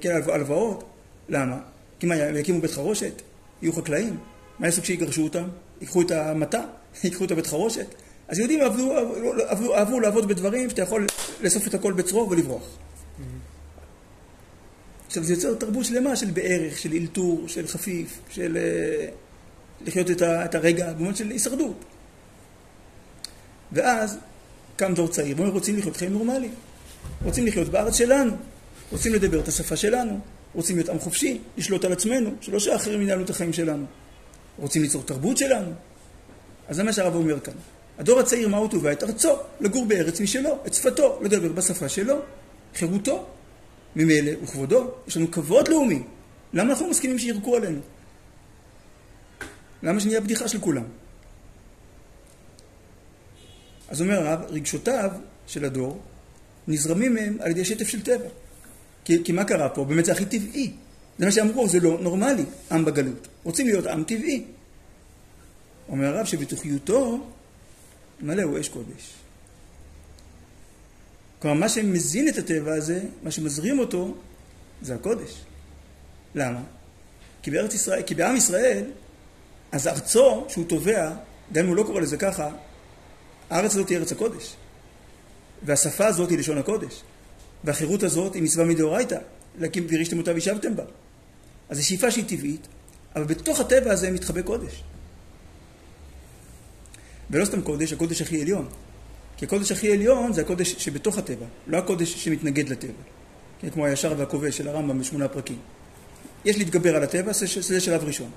כן, 0.00 0.20
הלוואות. 0.32 0.84
למה? 1.28 1.58
כי 2.00 2.06
מה, 2.06 2.16
יקימו 2.16 2.60
בית 2.60 2.70
חרושת? 2.70 3.22
יהיו 3.62 3.72
חקלאים? 3.72 4.16
מה 4.58 4.66
יעשו 4.66 4.82
כשיגרשו 4.82 5.22
אותם? 5.22 5.44
ייקחו 5.80 6.02
את 6.02 6.10
המטע? 6.10 6.60
ייקחו 7.04 7.24
את 7.24 7.30
הבית 7.30 7.46
חרושת? 7.46 7.86
אז 8.28 8.38
יהודים 8.38 8.60
אהבו, 9.74 10.00
לעבוד 10.00 10.28
בדברים 10.28 10.70
שאתה 10.70 10.82
יכול 10.82 11.06
לאסוף 11.40 11.66
את 11.66 11.74
הכל 11.74 11.92
בצרור 11.92 12.28
ולברוח. 12.28 12.68
עכשיו 15.12 15.24
זה 15.24 15.32
יוצר 15.32 15.54
תרבות 15.54 15.84
שלמה 15.84 16.16
של 16.16 16.30
בערך, 16.30 16.78
של 16.78 16.92
אלתור, 16.92 17.48
של 17.48 17.66
חפיף, 17.66 18.18
של 18.30 18.56
uh, 18.56 19.86
לחיות 19.86 20.10
את, 20.10 20.22
ה, 20.22 20.44
את 20.44 20.54
הרגע, 20.54 20.92
במובן 20.92 21.14
של 21.14 21.30
הישרדות. 21.30 21.84
ואז 23.72 24.18
קם 24.76 24.94
דור 24.94 25.08
צעיר, 25.08 25.36
ואומר 25.36 25.50
רוצים 25.52 25.78
לחיות 25.78 25.96
חיים 25.96 26.12
נורמליים. 26.12 26.54
רוצים 27.24 27.46
לחיות 27.46 27.68
בארץ 27.68 27.96
שלנו, 27.96 28.32
רוצים 28.92 29.14
לדבר 29.14 29.40
את 29.40 29.48
השפה 29.48 29.76
שלנו, 29.76 30.20
רוצים 30.54 30.76
להיות 30.76 30.88
עם 30.88 30.98
חופשי, 30.98 31.40
לשלוט 31.56 31.84
על 31.84 31.92
עצמנו, 31.92 32.30
שלא 32.40 32.58
שאחרים 32.58 33.02
ינהלו 33.02 33.24
את 33.24 33.30
החיים 33.30 33.52
שלנו. 33.52 33.84
רוצים 34.58 34.82
ליצור 34.82 35.02
תרבות 35.02 35.36
שלנו. 35.36 35.72
אז 36.68 36.76
זה 36.76 36.82
מה 36.82 36.92
שהרב 36.92 37.14
אומר 37.14 37.40
כאן. 37.40 37.54
הדור 37.98 38.20
הצעיר, 38.20 38.48
מה 38.48 38.56
הוא 38.56 38.68
תובע? 38.68 38.92
את 38.92 39.02
ארצו, 39.02 39.36
לגור 39.60 39.86
בארץ 39.86 40.20
משלו, 40.20 40.58
את 40.66 40.74
שפתו, 40.74 41.20
לדבר 41.22 41.52
בשפה 41.52 41.88
שלו, 41.88 42.16
חירותו. 42.74 43.26
ממילא 43.96 44.32
וכבודו, 44.42 44.90
יש 45.08 45.16
לנו 45.16 45.30
כבוד 45.30 45.68
לאומי. 45.68 46.02
למה 46.52 46.70
אנחנו 46.70 46.88
מסכימים 46.90 47.18
שירקו 47.18 47.56
עלינו? 47.56 47.80
למה 49.82 50.00
שנהיה 50.00 50.20
בדיחה 50.20 50.48
של 50.48 50.60
כולם? 50.60 50.84
אז 53.88 54.02
אומר 54.02 54.26
הרב, 54.26 54.40
רגשותיו 54.48 55.10
של 55.46 55.64
הדור 55.64 56.00
נזרמים 56.68 57.14
מהם 57.14 57.36
על 57.40 57.50
ידי 57.50 57.64
שטף 57.64 57.88
של 57.88 58.02
טבע. 58.02 58.28
כי, 59.04 59.24
כי 59.24 59.32
מה 59.32 59.44
קרה 59.44 59.68
פה? 59.68 59.84
באמת 59.84 60.04
זה 60.04 60.12
הכי 60.12 60.24
טבעי. 60.24 60.72
זה 61.18 61.26
מה 61.26 61.32
שאמרו, 61.32 61.68
זה 61.68 61.80
לא 61.80 61.98
נורמלי, 62.00 62.44
עם 62.72 62.84
בגלות. 62.84 63.28
רוצים 63.42 63.66
להיות 63.66 63.86
עם 63.86 64.04
טבעי. 64.04 64.44
אומר 65.88 66.16
הרב 66.16 66.26
שבתוכיותו 66.26 67.26
מלא 68.20 68.42
הוא 68.42 68.60
אש 68.60 68.68
קודש. 68.68 69.21
כלומר, 71.42 71.60
מה 71.60 71.68
שמזין 71.68 72.28
את 72.28 72.38
הטבע 72.38 72.74
הזה, 72.74 73.00
מה 73.22 73.30
שמזרים 73.30 73.78
אותו, 73.78 74.14
זה 74.82 74.94
הקודש. 74.94 75.30
למה? 76.34 76.60
כי 77.42 77.50
בארץ 77.50 77.74
ישראל, 77.74 78.02
כי 78.02 78.14
בעם 78.14 78.36
ישראל, 78.36 78.84
אז 79.72 79.86
ארצו 79.86 80.44
שהוא 80.48 80.64
תובע, 80.68 81.12
גם 81.52 81.64
אם 81.64 81.68
הוא 81.68 81.76
לא 81.76 81.82
קורא 81.82 82.00
לזה 82.00 82.16
ככה, 82.16 82.50
הארץ 83.50 83.70
הזאת 83.70 83.88
היא 83.88 83.98
ארץ 83.98 84.12
הקודש. 84.12 84.56
והשפה 85.62 86.06
הזאת 86.06 86.30
היא 86.30 86.38
לשון 86.38 86.58
הקודש. 86.58 87.02
והחירות 87.64 88.02
הזאת 88.02 88.34
היא 88.34 88.42
מצווה 88.42 88.64
מדאורייתא, 88.64 89.18
להקים 89.58 89.86
וירישתם 89.88 90.18
אותה 90.18 90.34
וישבתם 90.34 90.76
בה. 90.76 90.84
אז 91.68 91.76
זו 91.76 91.86
שאיפה 91.86 92.10
שהיא 92.10 92.24
טבעית, 92.28 92.66
אבל 93.16 93.24
בתוך 93.24 93.60
הטבע 93.60 93.92
הזה 93.92 94.10
מתחבא 94.10 94.42
קודש. 94.42 94.82
ולא 97.30 97.44
סתם 97.44 97.62
קודש, 97.62 97.92
הקודש 97.92 98.22
הכי 98.22 98.42
עליון. 98.42 98.68
כי 99.36 99.44
הקודש 99.44 99.72
הכי 99.72 99.92
עליון 99.92 100.32
זה 100.32 100.40
הקודש 100.40 100.74
שבתוך 100.78 101.18
הטבע, 101.18 101.46
לא 101.66 101.76
הקודש 101.76 102.24
שמתנגד 102.24 102.68
לטבע. 102.68 102.92
כן, 103.60 103.70
כמו 103.70 103.86
הישר 103.86 104.14
והכובש 104.18 104.56
של 104.56 104.68
הרמב"ם 104.68 104.98
בשמונה 104.98 105.28
פרקים. 105.28 105.58
יש 106.44 106.58
להתגבר 106.58 106.96
על 106.96 107.02
הטבע, 107.02 107.32
זה 107.60 107.80
שלב 107.80 108.04
ראשון. 108.04 108.30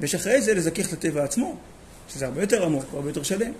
ויש 0.00 0.14
אחרי 0.14 0.42
זה 0.42 0.54
לזכך 0.54 0.88
את 0.88 0.92
הטבע 0.92 1.24
עצמו, 1.24 1.56
שזה 2.08 2.26
הרבה 2.26 2.40
יותר 2.40 2.64
עמוק, 2.64 2.84
הרבה 2.92 3.10
יותר 3.10 3.22
שלם. 3.22 3.52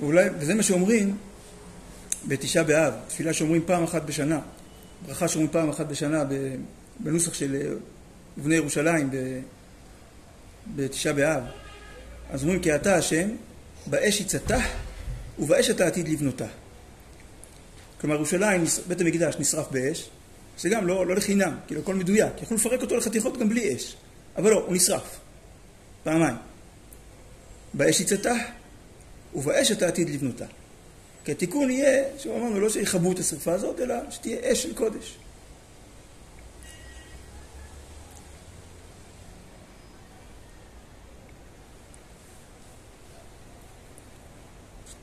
ואולי, 0.00 0.28
וזה 0.38 0.54
מה 0.54 0.62
שאומרים 0.62 1.16
בתשעה 2.28 2.64
באב, 2.64 2.94
תפילה 3.08 3.32
שאומרים 3.32 3.62
פעם 3.66 3.84
אחת 3.84 4.02
בשנה, 4.02 4.40
ברכה 5.06 5.28
שאומרים 5.28 5.52
פעם 5.52 5.68
אחת 5.68 5.86
בשנה 5.86 6.24
בנוסח 7.00 7.34
של 7.34 7.76
לבני 8.38 8.54
ירושלים 8.54 9.10
בתשעה 10.76 11.12
באב. 11.12 11.42
אז 12.30 12.42
אומרים 12.42 12.62
כי 12.62 12.74
אתה 12.74 12.96
השם, 12.96 13.28
באש 13.86 14.20
יצאתה 14.20 14.58
ובאש 15.38 15.70
אתה 15.70 15.86
עתיד 15.86 16.08
לבנותה. 16.08 16.46
כלומר 18.00 18.16
ירושלים, 18.16 18.64
בית 18.88 19.00
המקדש 19.00 19.36
נשרף 19.38 19.70
באש, 19.70 20.10
זה 20.58 20.68
גם 20.68 20.86
לא, 20.86 21.06
לא 21.06 21.16
לחינם, 21.16 21.56
כאילו 21.66 21.80
הכל 21.80 21.94
מדויק, 21.94 22.42
יכלו 22.42 22.56
לפרק 22.56 22.82
אותו 22.82 22.96
לחתיכות 22.96 23.38
גם 23.38 23.48
בלי 23.48 23.76
אש, 23.76 23.96
אבל 24.36 24.50
לא, 24.50 24.64
הוא 24.66 24.76
נשרף, 24.76 25.18
פעמיים. 26.04 26.36
באש 27.74 28.00
יצאתה 28.00 28.34
ובאש 29.34 29.72
אתה 29.72 29.88
עתיד 29.88 30.10
לבנותה. 30.10 30.44
כי 31.24 31.32
התיקון 31.32 31.70
יהיה, 31.70 32.04
שהוא 32.18 32.38
אמרנו, 32.38 32.60
לא 32.60 32.68
שיכבו 32.68 33.12
את 33.12 33.18
השרפה 33.18 33.52
הזאת, 33.52 33.80
אלא 33.80 33.94
שתהיה 34.10 34.52
אש 34.52 34.62
של 34.62 34.74
קודש. 34.74 35.16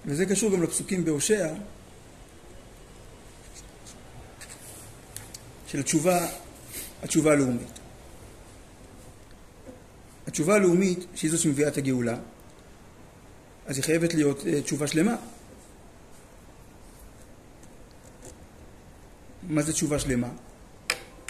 וזה 0.06 0.26
קשור 0.26 0.52
גם 0.52 0.64
לפסוקים 0.64 1.06
בהושע, 1.06 1.54
של 5.68 5.80
התשובה, 5.80 6.28
התשובה 7.04 7.32
הלאומית. 7.32 7.80
התשובה 10.28 10.56
הלאומית, 10.56 11.06
שהיא 11.16 11.32
זו 11.32 11.38
שמביאה 11.38 11.68
את 11.68 11.78
הגאולה, 11.78 12.18
אז 13.66 13.76
היא 13.76 13.84
חייבת 13.84 14.14
להיות 14.14 14.48
אה, 14.48 14.62
תשובה 14.62 14.88
שלמה. 14.88 15.16
מה 19.44 19.62
זה 19.62 19.74
תשובה 19.74 20.00
שלמה? 20.00 20.30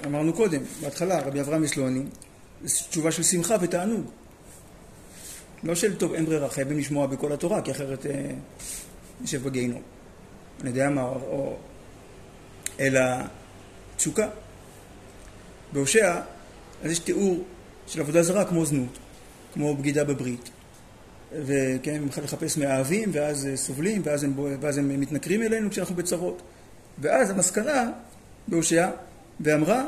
אמרנו 0.05 0.33
קודם, 0.33 0.61
בהתחלה, 0.81 1.19
רבי 1.19 1.41
אברהם 1.41 1.61
מסלוני, 1.61 2.03
זו 2.63 2.83
תשובה 2.89 3.11
של 3.11 3.23
שמחה 3.23 3.55
ותענוג. 3.61 4.22
לא 5.63 5.75
של 5.75 5.95
טוב, 5.95 6.13
אין 6.13 6.25
ברירה, 6.25 6.49
חייבים 6.49 6.77
לשמוע 6.77 7.07
בכל 7.07 7.31
התורה, 7.31 7.61
כי 7.61 7.71
אחרת 7.71 8.05
אה, 8.05 8.31
נשב 9.21 9.43
בגיהינום. 9.43 9.81
אני 10.61 10.69
יודע 10.69 10.89
מה, 10.89 11.01
או, 11.01 11.15
או 11.15 11.55
אלא 12.79 13.01
תשוקה. 13.97 14.29
בהושע, 15.73 16.19
אז 16.83 16.91
יש 16.91 16.99
תיאור 16.99 17.43
של 17.87 18.01
עבודה 18.01 18.23
זרה 18.23 18.45
כמו 18.45 18.65
זנות, 18.65 18.97
כמו 19.53 19.75
בגידה 19.75 20.03
בברית. 20.03 20.49
וכן, 21.45 21.95
הם 21.95 22.07
לחפש 22.23 22.57
מאהבים, 22.57 23.09
ואז 23.13 23.47
סובלים, 23.55 24.01
ואז 24.05 24.23
הם, 24.23 24.33
ואז 24.61 24.77
הם 24.77 24.99
מתנכרים 24.99 25.41
אלינו 25.41 25.69
כשאנחנו 25.69 25.95
בצרות. 25.95 26.41
ואז 26.99 27.29
המסקנה 27.29 27.91
בהושע, 28.47 28.89
ואמרה, 29.39 29.83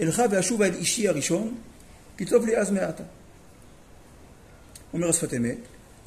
אלך 0.00 0.22
ואשובה 0.30 0.66
אל 0.66 0.74
אישי 0.74 1.08
הראשון, 1.08 1.54
כי 2.16 2.24
טוב 2.24 2.46
לי 2.46 2.56
אז 2.56 2.70
מעתה. 2.70 3.02
אומר 4.92 5.08
השפת 5.08 5.34
אמת, 5.34 5.58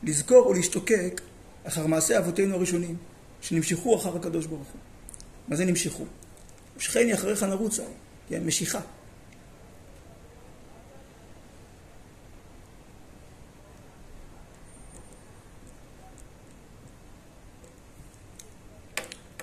לזכור 0.04 0.48
ולהשתוקק 0.48 1.22
אחר 1.64 1.88
מעשי 1.88 2.18
אבותינו 2.18 2.56
הראשונים, 2.56 2.96
שנמשכו 3.42 3.96
אחר 3.96 4.16
הקדוש 4.16 4.46
ברוך 4.46 4.68
הוא. 4.68 4.82
מה 5.48 5.56
זה 5.56 5.66
נמשכו? 5.66 6.06
ושכני 6.78 7.14
אחריך 7.14 7.44
נרוצה, 7.44 7.84
כן, 8.30 8.46
משיכה. 8.46 8.80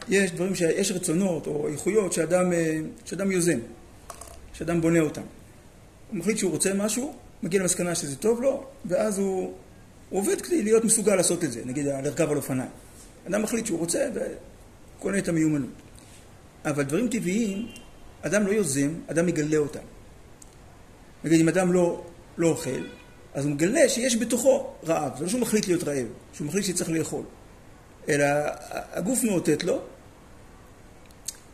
יש 0.09 0.31
דברים, 0.31 0.53
יש 0.77 0.93
רצונות 0.93 1.47
או 1.47 1.69
איכויות 1.69 2.13
שאדם, 2.13 2.53
אה, 2.53 2.81
שאדם 3.05 3.31
יוזם, 3.31 3.59
שאדם 4.53 4.81
בונה 4.81 5.01
אותם. 5.01 5.23
הוא 6.11 6.19
מחליט 6.19 6.39
שהוא 6.39 6.51
רוצה 6.51 6.75
משהו, 6.75 7.15
מגיע 7.43 7.61
למסקנה 7.61 7.95
שזה 7.95 8.17
טוב 8.17 8.43
לו, 8.43 8.67
ואז 8.85 9.19
הוא, 9.19 9.55
הוא 10.11 10.21
עובד 10.21 10.41
כדי 10.41 10.63
להיות 10.63 10.85
מסוגל 10.85 11.17
לעשות 11.17 11.45
את 11.45 11.53
זה, 11.53 11.63
נגיד 11.65 11.87
לרכב 11.87 12.31
על 12.31 12.37
אופניים. 12.37 12.71
אדם 13.29 13.43
מחליט 13.43 13.67
שהוא 13.67 13.79
רוצה 13.79 14.09
וקונה 14.15 15.19
את 15.19 15.29
המיומנות. 15.29 15.71
אבל 16.65 16.83
דברים 16.83 17.09
טבעיים, 17.09 17.69
אדם 18.23 18.47
לא 18.47 18.53
יוזם, 18.53 18.91
אדם 19.07 19.27
מגלה 19.27 19.57
אותם. 19.57 19.81
נגיד, 21.25 21.41
אם 21.41 21.49
אדם 21.49 21.73
לא, 21.73 22.05
לא 22.39 22.49
אוכל, 22.49 22.87
אז 23.35 23.45
הוא 23.45 23.53
מגלה 23.53 23.89
שיש 23.89 24.17
בתוכו 24.17 24.71
רעב. 24.87 25.17
זה 25.19 25.25
לא 25.25 25.31
שהוא 25.31 25.41
מחליט 25.41 25.67
להיות 25.67 25.85
רעב, 25.85 26.07
שהוא 26.33 26.47
מחליט 26.47 26.65
שצריך 26.65 26.91
לאכול. 26.91 27.25
אלא 28.09 28.25
הגוף 28.93 29.25
מאותת 29.25 29.65
לו, 29.65 29.81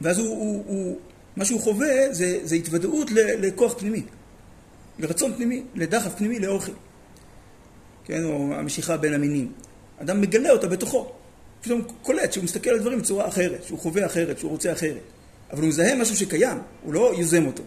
ואז 0.00 0.18
הוא, 0.18 0.28
הוא, 0.28 0.64
הוא, 0.66 0.98
מה 1.36 1.44
שהוא 1.44 1.60
חווה 1.60 2.12
זה, 2.12 2.40
זה 2.44 2.54
התוודעות 2.54 3.10
לכוח 3.14 3.78
פנימי. 3.78 4.02
לרצון 4.98 5.34
פנימי, 5.34 5.62
לדחף 5.74 6.14
פנימי 6.14 6.38
לאוכל. 6.38 6.72
כן, 8.04 8.24
או 8.24 8.54
המשיכה 8.54 8.96
בין 8.96 9.14
המינים. 9.14 9.52
אדם 10.02 10.20
מגלה 10.20 10.50
אותה 10.50 10.68
בתוכו. 10.68 11.12
פתאום 11.60 11.82
קולט 12.02 12.32
שהוא 12.32 12.44
מסתכל 12.44 12.70
על 12.70 12.78
דברים 12.78 12.98
בצורה 12.98 13.28
אחרת, 13.28 13.64
שהוא 13.64 13.78
חווה 13.78 14.06
אחרת, 14.06 14.38
שהוא 14.38 14.50
רוצה 14.50 14.72
אחרת. 14.72 15.02
אבל 15.50 15.60
הוא 15.60 15.68
מזהה 15.68 15.96
משהו 15.96 16.16
שקיים, 16.16 16.58
הוא 16.82 16.94
לא 16.94 17.14
יוזם 17.18 17.46
אותו. 17.46 17.62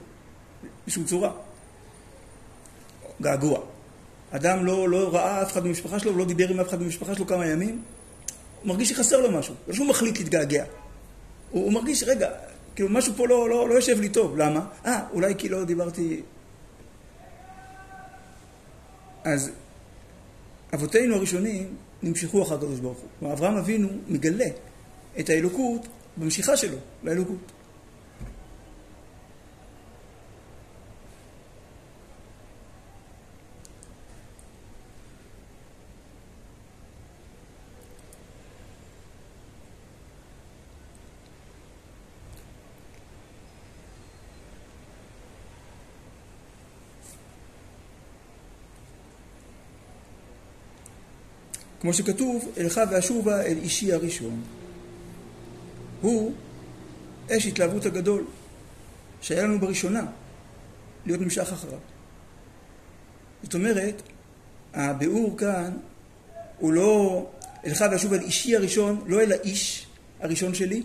בשום 0.88 1.04
צורה. 1.04 1.32
געגוע. 3.22 3.60
אדם 4.32 4.66
לא, 4.66 4.90
לא 4.90 5.16
ראה 5.16 5.42
אף 5.42 5.52
אחד 5.52 5.64
במשפחה 5.64 6.00
שלו, 6.00 6.16
ולא 6.16 6.26
דיבר 6.26 6.50
עם 6.50 6.60
אף 6.60 6.70
אחד 6.70 6.80
במשפחה 6.80 7.16
שלו 7.16 7.28
כמה 7.28 7.46
ימים, 7.46 7.82
הוא 8.62 8.68
מרגיש 8.68 8.90
שחסר 8.90 9.22
לו 9.22 9.32
משהו, 9.32 9.56
לא 9.68 9.74
שהוא 9.74 9.88
מחליט 9.88 10.20
להתגעגע. 10.20 10.64
הוא, 11.52 11.64
הוא 11.64 11.74
מרגיש, 11.74 12.04
רגע, 12.04 12.30
כאילו 12.76 12.90
משהו 12.90 13.14
פה 13.14 13.28
לא, 13.28 13.50
לא, 13.50 13.70
לא 13.70 13.74
יושב 13.74 14.00
לי 14.00 14.10
טוב, 14.10 14.38
למה? 14.38 14.66
אה, 14.86 15.04
אולי 15.14 15.34
כי 15.38 15.50
לא 15.50 15.64
דיברתי... 15.64 16.22
אז 19.24 19.52
אבותינו 20.74 21.16
הראשונים 21.16 21.76
נמשכו 22.04 22.44
אחר 22.44 22.56
הקדוש 22.56 22.80
ברוך 22.80 22.98
הוא. 22.98 23.10
כלומר, 23.20 23.34
אברהם 23.34 23.58
אבינו 23.58 23.88
מגלה 24.08 24.48
את 25.20 25.30
האלוקות 25.30 25.88
במשיכה 26.18 26.58
שלו 26.58 26.78
לאלוקות. 27.04 27.52
כמו 51.82 51.94
שכתוב, 51.94 52.52
אלך 52.58 52.82
ואשובה 52.92 53.42
אל 53.42 53.58
אישי 53.58 53.94
הראשון. 53.94 54.42
הוא 56.02 56.34
אש 57.32 57.46
התלהבות 57.46 57.86
הגדול 57.86 58.26
שהיה 59.22 59.44
לנו 59.44 59.60
בראשונה 59.60 60.06
להיות 61.06 61.22
נמשך 61.22 61.54
אחריו. 61.54 61.80
זאת 63.44 63.54
אומרת, 63.54 64.02
הביאור 64.74 65.38
כאן 65.38 65.78
הוא 66.58 66.74
לא 66.74 67.28
אלך 67.66 67.86
ואשובה 67.92 68.16
אל 68.16 68.22
אישי 68.22 68.56
הראשון, 68.56 69.04
לא 69.08 69.22
אל 69.22 69.32
האיש 69.32 69.88
הראשון 70.20 70.54
שלי, 70.54 70.84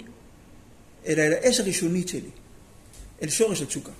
אלא 1.07 1.23
אל 1.23 1.33
האש 1.33 1.61
הראשונית 1.61 2.09
שלי, 2.09 2.31
אל 3.23 3.29
שורש 3.29 3.63
התשוקה. 3.63 3.93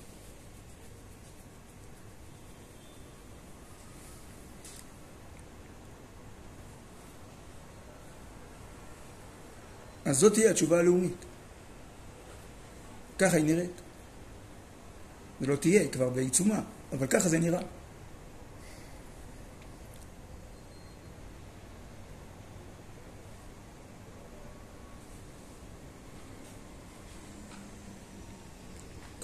אז 10.07 10.17
זאת 10.17 10.33
תהיה 10.33 10.51
התשובה 10.51 10.79
הלאומית. 10.79 11.25
ככה 13.19 13.37
היא 13.37 13.45
נראית. 13.45 13.81
זה 15.41 15.47
לא 15.47 15.55
תהיה, 15.55 15.87
כבר 15.87 16.09
בעיצומה, 16.09 16.59
אבל 16.91 17.07
ככה 17.07 17.29
זה 17.29 17.39
נראה. 17.39 17.61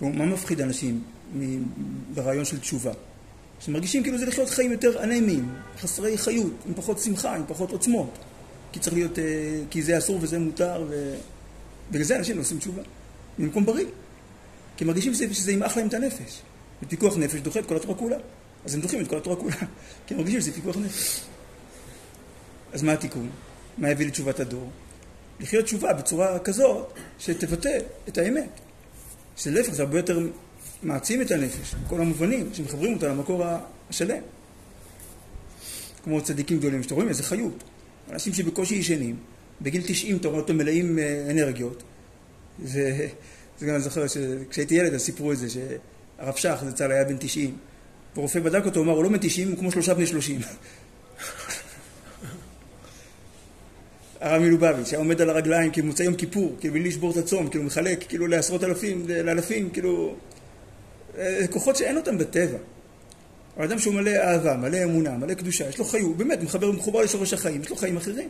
מה 0.01 0.25
מפחיד 0.25 0.61
אנשים 0.61 1.03
ברעיון 2.13 2.45
של 2.45 2.59
תשובה? 2.59 2.91
שמרגישים 3.59 4.03
כאילו 4.03 4.17
זה 4.17 4.25
לחיות 4.25 4.49
חיים 4.49 4.71
יותר 4.71 5.03
אנמיים, 5.03 5.53
חסרי 5.77 6.17
חיות, 6.17 6.53
עם 6.65 6.73
פחות 6.73 6.99
שמחה, 6.99 7.35
עם 7.35 7.43
פחות 7.47 7.71
עוצמות. 7.71 8.17
כי 8.73 8.79
צריך 8.79 8.93
להיות, 8.93 9.19
אה, 9.19 9.23
כי 9.69 9.83
זה 9.83 9.97
אסור 9.97 10.19
וזה 10.21 10.39
מותר, 10.39 10.85
ובגלל 10.89 12.03
זה 12.03 12.15
אנשים 12.15 12.35
לא 12.35 12.41
עושים 12.41 12.57
תשובה. 12.57 12.81
ממקום 13.39 13.65
בריא. 13.65 13.85
כי 14.77 14.83
הם 14.83 14.87
מרגישים 14.87 15.13
שזה, 15.13 15.33
שזה 15.33 15.51
ימעך 15.51 15.77
להם 15.77 15.87
את 15.87 15.93
הנפש. 15.93 16.41
ופיקוח 16.83 17.17
נפש 17.17 17.39
דוחה 17.39 17.59
את 17.59 17.65
כל 17.65 17.75
התורה 17.75 17.95
כולה. 17.95 18.17
אז 18.65 18.75
הם 18.75 18.81
דוחים 18.81 19.01
את 19.01 19.07
כל 19.07 19.17
התורה 19.17 19.35
כולה. 19.35 19.55
כי 20.07 20.13
הם 20.13 20.17
מרגישים 20.17 20.41
שזה 20.41 20.51
פיקוח 20.51 20.77
נפש. 20.77 21.21
אז 22.73 22.83
מה 22.83 22.93
התיקון? 22.93 23.29
מה 23.77 23.89
יביא 23.89 24.07
לתשובת 24.07 24.39
הדור? 24.39 24.69
לחיות 25.39 25.65
תשובה 25.65 25.93
בצורה 25.93 26.39
כזאת 26.39 26.93
שתבטא 27.19 27.77
את 28.07 28.17
האמת. 28.17 28.49
שלהפך 29.35 29.73
זה 29.73 29.83
הרבה 29.83 29.97
יותר 29.97 30.19
מעצים 30.83 31.21
את 31.21 31.31
הנפש, 31.31 31.75
בכל 31.85 32.01
המובנים, 32.01 32.49
שמחברים 32.53 32.93
אותה 32.93 33.07
למקור 33.07 33.43
השלם. 33.89 34.21
כמו 36.03 36.21
צדיקים 36.21 36.59
גדולים, 36.59 36.83
שאתם 36.83 36.95
רואים 36.95 37.09
איזה 37.09 37.23
חיות. 37.23 37.63
אנשים 38.11 38.33
שבקושי 38.33 38.75
ישנים, 38.75 39.15
בגיל 39.61 39.81
90 39.85 40.17
אתה 40.17 40.27
רואה 40.27 40.39
אותם 40.39 40.57
מלאים 40.57 40.99
אה, 40.99 41.27
אנרגיות. 41.31 41.83
זה, 42.63 43.07
זה 43.59 43.65
גם 43.65 43.73
אני 43.73 43.83
זוכר 43.83 44.07
שכשהייתי 44.07 44.75
ילד 44.75 44.93
אז 44.93 45.01
סיפרו 45.01 45.31
את 45.31 45.37
זה, 45.37 45.47
שהרב 45.49 46.35
שך 46.35 46.63
זצ"ל 46.69 46.91
היה 46.91 47.03
בן 47.03 47.17
90, 47.19 47.57
ורופא 48.15 48.39
בדק 48.39 48.65
אותו, 48.65 48.81
אמר, 48.81 48.93
הוא 48.93 49.03
לא 49.03 49.09
בן 49.09 49.17
90, 49.17 49.49
הוא 49.49 49.57
כמו 49.57 49.71
שלושה 49.71 49.93
בני 49.93 50.07
30. 50.07 50.41
הרב 54.21 54.41
מלובביץ' 54.41 54.89
היה 54.89 54.99
עומד 54.99 55.21
על 55.21 55.29
הרגליים 55.29 55.71
כאילו 55.71 55.87
מוצא 55.87 56.03
יום 56.03 56.15
כיפור, 56.15 56.55
כאילו 56.59 56.73
בלי 56.73 56.83
לשבור 56.83 57.11
את 57.11 57.17
הצום, 57.17 57.49
כאילו 57.49 57.63
מחלק 57.63 58.07
כאילו 58.09 58.27
לעשרות 58.27 58.63
אלפים, 58.63 59.05
לאלפים, 59.07 59.69
כאילו... 59.69 60.15
אה, 61.17 61.47
כוחות 61.49 61.75
שאין 61.75 61.97
אותם 61.97 62.17
בטבע. 62.17 62.57
אבל 63.57 63.65
אדם 63.65 63.79
שהוא 63.79 63.93
מלא 63.93 64.11
אהבה, 64.11 64.57
מלא 64.57 64.83
אמונה, 64.83 65.17
מלא 65.17 65.33
קדושה, 65.33 65.69
יש 65.69 65.77
לו 65.77 65.85
חיות, 65.85 66.17
באמת, 66.17 66.43
מחבר, 66.43 66.71
מחובר 66.71 67.01
לשורש 67.01 67.33
החיים, 67.33 67.61
יש 67.61 67.69
לו 67.69 67.75
חיים 67.75 67.97
אחרים. 67.97 68.29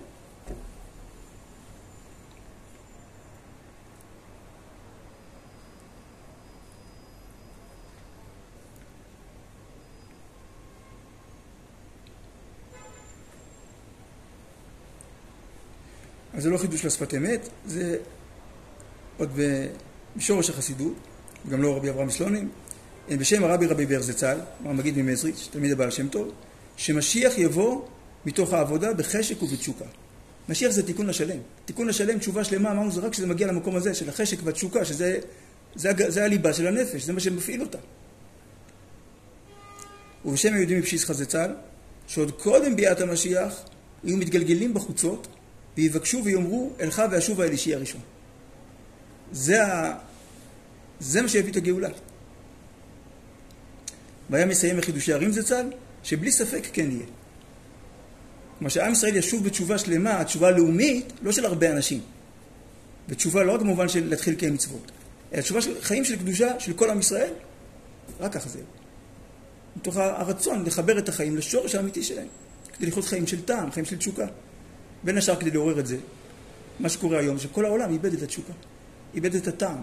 אז 16.33 16.43
זה 16.43 16.49
לא 16.49 16.57
חידוש 16.57 16.86
לשפת 16.86 17.13
אמת, 17.13 17.49
זה 17.65 17.97
עוד 19.17 19.39
בשורש 20.15 20.49
החסידות, 20.49 20.93
גם 21.49 21.62
לא 21.62 21.77
רבי 21.77 21.89
אברהם 21.89 22.09
סלונים, 22.09 22.49
בשם 23.09 23.43
הרבי 23.43 23.65
רבי 23.65 23.85
באר 23.85 24.01
זצ"ל, 24.01 24.37
המגיד 24.65 24.97
ממזריץ', 24.97 25.47
תלמיד 25.51 25.71
הבעל 25.71 25.91
שם 25.91 26.07
טוב, 26.07 26.31
שמשיח 26.77 27.37
יבוא 27.37 27.81
מתוך 28.25 28.53
העבודה 28.53 28.93
בחשק 28.93 29.43
ובתשוקה. 29.43 29.85
משיח 30.49 30.71
זה 30.71 30.85
תיקון 30.85 31.09
השלם. 31.09 31.37
תיקון 31.65 31.89
השלם, 31.89 32.19
תשובה 32.19 32.43
שלמה, 32.43 32.71
אמרנו 32.71 32.91
זה 32.91 33.01
רק 33.01 33.11
כשזה 33.11 33.27
מגיע 33.27 33.47
למקום 33.47 33.75
הזה 33.75 33.93
של 33.93 34.09
החשק 34.09 34.37
והתשוקה, 34.43 34.85
שזה 34.85 35.19
זה, 35.75 35.91
זה 36.07 36.25
הליבה 36.25 36.53
של 36.53 36.67
הנפש, 36.67 37.03
זה 37.03 37.13
מה 37.13 37.19
שמפעיל 37.19 37.61
אותה. 37.61 37.77
ובשם 40.25 40.53
היהודים 40.53 40.79
מפשיסחא 40.79 41.13
זצ"ל, 41.13 41.51
שעוד 42.07 42.31
קודם 42.31 42.75
ביאת 42.75 43.01
המשיח, 43.01 43.63
יהיו 44.03 44.17
מתגלגלים 44.17 44.73
בחוצות, 44.73 45.27
ויבקשו 45.77 46.21
ויאמרו, 46.23 46.71
אלך 46.79 47.01
ואשובה 47.11 47.45
אל 47.45 47.51
אישי 47.51 47.75
הראשון. 47.75 48.01
זה, 49.31 49.65
ה... 49.65 49.97
זה 50.99 51.21
מה 51.21 51.29
שיביא 51.29 51.51
את 51.51 51.55
הגאולה. 51.55 51.89
והיה 54.34 54.46
מסיים 54.46 54.78
בחידושי 54.78 55.13
ערים 55.13 55.32
זצ"ל, 55.32 55.69
שבלי 56.04 56.32
ספק 56.32 56.67
כן 56.74 56.91
יהיה. 56.91 57.06
כלומר 58.58 58.69
שעם 58.69 58.91
ישראל 58.91 59.15
ישוב 59.15 59.46
בתשובה 59.46 59.78
שלמה, 59.78 60.19
התשובה 60.19 60.48
הלאומית, 60.48 61.13
לא 61.22 61.32
של 61.32 61.46
הרבה 61.46 61.72
אנשים. 61.72 62.02
ותשובה 63.10 63.43
לא 63.43 63.52
רק 63.52 63.62
במובן 63.62 63.89
של 63.89 64.10
להתחיל 64.10 64.34
לקיים 64.34 64.54
מצוות, 64.54 64.91
אלא 65.34 65.41
תשובה 65.41 65.62
של 65.62 65.82
חיים 65.82 66.06
של 66.06 66.15
קדושה 66.15 66.60
של 66.60 66.74
כל 66.74 66.89
עם 66.89 67.00
ישראל, 67.00 67.34
רק 68.19 68.34
ככה 68.34 68.50
זה. 68.50 68.60
מתוך 69.76 69.98
הרצון 69.98 70.65
לחבר 70.65 70.98
את 71.00 71.10
החיים 71.10 71.38
לשורש 71.38 71.76
האמיתי 71.76 72.04
שלהם, 72.04 72.28
כדי 72.74 72.88
לחיות 72.88 73.06
חיים 73.06 73.28
של 73.28 73.41
טעם, 73.41 73.72
חיים 73.72 73.86
של 73.86 73.98
תשוקה. 73.98 74.26
בין 75.04 75.17
השאר 75.17 75.36
כדי 75.36 75.52
לעורר 75.52 75.80
את 75.80 75.88
זה, 75.88 75.98
מה 76.80 76.89
שקורה 76.89 77.19
היום, 77.19 77.39
שכל 77.39 77.65
העולם 77.65 77.91
איבד 77.91 78.13
את 78.13 78.22
התשוקה, 78.22 78.54
איבד 79.13 79.36
את 79.36 79.48
הטעם. 79.48 79.82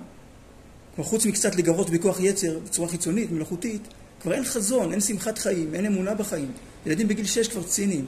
כלומר, 0.94 1.10
חוץ 1.10 1.26
מקצת 1.26 1.56
לגרות 1.56 1.90
בכוח 1.90 2.20
יצר 2.20 2.58
בצורה 2.58 2.88
חיצונית, 2.88 3.30
מלאכותית, 3.30 3.82
כבר 4.20 4.32
אין 4.32 4.44
חזון, 4.44 4.92
אין 4.92 5.00
שמחת 5.00 5.38
חיים, 5.38 5.74
אין 5.74 5.86
אמונה 5.86 6.14
בחיים. 6.14 6.52
ילדים 6.86 7.08
בגיל 7.08 7.26
שש 7.26 7.48
כבר 7.48 7.62
ציניים. 7.62 8.06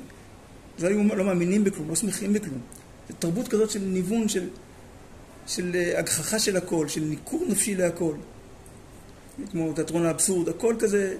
לא, 0.79 0.91
לא 0.91 1.25
מאמינים 1.25 1.65
בכלום, 1.65 1.89
לא 1.89 1.97
שמחים 1.97 2.33
בכלום. 2.33 2.61
זו 3.09 3.15
תרבות 3.19 3.49
כזאת 3.49 3.71
של 3.71 3.81
ניוון, 3.81 4.29
של, 4.29 4.49
של 5.47 5.73
אה, 5.75 5.99
הגחכה 5.99 6.39
של 6.39 6.57
הכל, 6.57 6.89
של 6.89 7.01
ניכור 7.01 7.45
נפשי 7.49 7.75
להכל. 7.75 8.15
כמו 9.51 9.73
תיאטרון 9.73 10.07
האבסורד, 10.07 10.49
הכל 10.49 10.75
כזה 10.79 11.17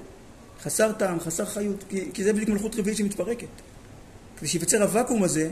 חסר 0.63 0.93
טעם, 0.93 1.21
חסר 1.21 1.45
חיות, 1.45 1.85
כי, 1.89 2.11
כי 2.15 2.25
זה 2.25 2.33
בדיוק 2.33 2.49
מלכות 2.49 2.77
רביעית 2.77 2.99
שמתפרקת. 2.99 3.47
כדי 4.37 4.49
שיווצר 4.49 4.83
הוואקום 4.83 5.23
הזה, 5.23 5.51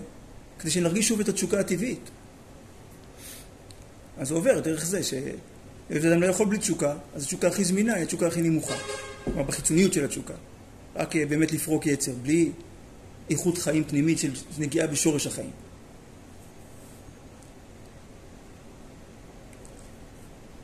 כדי 0.59 0.71
שנרגיש 0.71 1.09
שוב 1.09 1.21
את 1.21 1.29
התשוקה 1.29 1.61
הטבעית. 1.61 2.11
אז 4.19 4.29
זה 4.29 4.35
עובר 4.35 4.61
דרך 4.61 4.85
זה, 4.85 5.03
שאדם 5.03 6.23
לא 6.23 6.27
יכול 6.27 6.47
בלי 6.47 6.59
תשוקה, 6.59 6.95
אז 7.15 7.23
התשוקה 7.23 7.49
הכי 7.49 7.65
זמינה 7.65 7.95
היא 7.95 8.03
התשוקה 8.03 8.27
הכי 8.27 8.43
נמוכה. 8.43 8.75
כלומר 9.25 9.43
בחיצוניות 9.43 9.93
של 9.93 10.05
התשוקה. 10.05 10.35
רק 10.97 11.17
אה, 11.17 11.27
באמת 11.27 11.53
לפרוק 11.53 11.87
יצר, 11.87 12.13
בלי 12.23 12.53
איכות 13.31 13.59
חיים 13.59 13.85
פנימית 13.85 14.19
של 14.19 14.31
נגיעה 14.59 14.87
בשורש 14.87 15.27
החיים. 15.27 15.51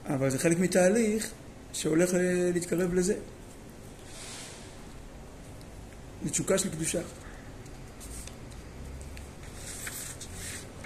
אבל 0.06 0.30
זה 0.30 0.38
חלק 0.38 0.58
מתהליך 0.58 1.30
שהולך 1.72 2.14
אה, 2.14 2.50
להתקרב 2.54 2.94
לזה. 2.94 3.14
לתשוקה 6.24 6.58
של 6.58 6.70
קדושה. 6.70 7.00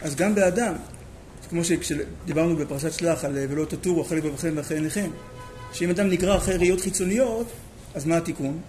אז 0.02 0.14
גם 0.14 0.34
באדם, 0.34 0.74
כמו 1.48 1.62
שדיברנו 1.64 2.56
בפרשת 2.56 2.92
שלח 2.92 3.24
על 3.24 3.38
ולא 3.48 3.64
תטורו 3.64 4.04
לבבכם 4.16 4.52
ואחרי 4.56 4.76
עיניכם, 4.76 5.10
שאם 5.72 5.90
אדם 5.90 6.08
נגרר 6.10 6.36
אחרי 6.36 6.56
ראיות 6.56 6.80
חיצוניות, 6.80 7.46
אז 7.94 8.06
מה 8.06 8.16
התיקון? 8.16 8.60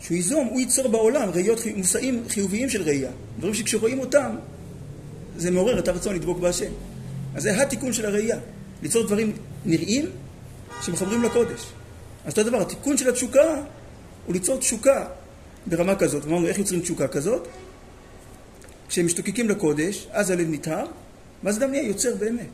שהוא 0.00 0.16
ייזום, 0.16 0.46
הוא 0.46 0.60
ייצור 0.60 0.88
בעולם 0.88 1.28
ראיות, 1.30 1.58
מושאים 1.76 2.24
חיוביים 2.28 2.70
של 2.70 2.82
ראייה. 2.82 3.10
דברים 3.38 3.54
שכשרואים 3.54 3.98
אותם, 3.98 4.36
זה 5.36 5.50
מעורר 5.50 5.78
את 5.78 5.88
הרצון 5.88 6.14
לדבוק 6.14 6.38
בהשם. 6.38 6.70
אז 7.34 7.42
זה 7.42 7.62
התיקון 7.62 7.92
של 7.92 8.06
הראייה, 8.06 8.38
ליצור 8.82 9.06
דברים 9.06 9.32
נראים 9.64 10.10
שמחברים 10.82 11.22
לקודש. 11.22 11.60
אז 12.24 12.32
אותו 12.32 12.42
דבר, 12.42 12.60
התיקון 12.60 12.96
של 12.96 13.08
התשוקה 13.08 13.62
הוא 14.26 14.34
ליצור 14.34 14.58
תשוקה 14.58 15.06
ברמה 15.66 15.96
כזאת. 15.96 16.24
אמרנו, 16.24 16.46
איך 16.46 16.58
יוצרים 16.58 16.80
תשוקה 16.80 17.08
כזאת? 17.08 17.48
כשהם 18.88 19.06
משתוקקים 19.06 19.48
לקודש, 19.48 20.08
אז 20.10 20.30
הלב 20.30 20.46
נטהר, 20.50 20.86
ואז 21.44 21.58
אדם 21.58 21.70
נהיה 21.70 21.82
יוצר 21.82 22.14
באמת. 22.14 22.48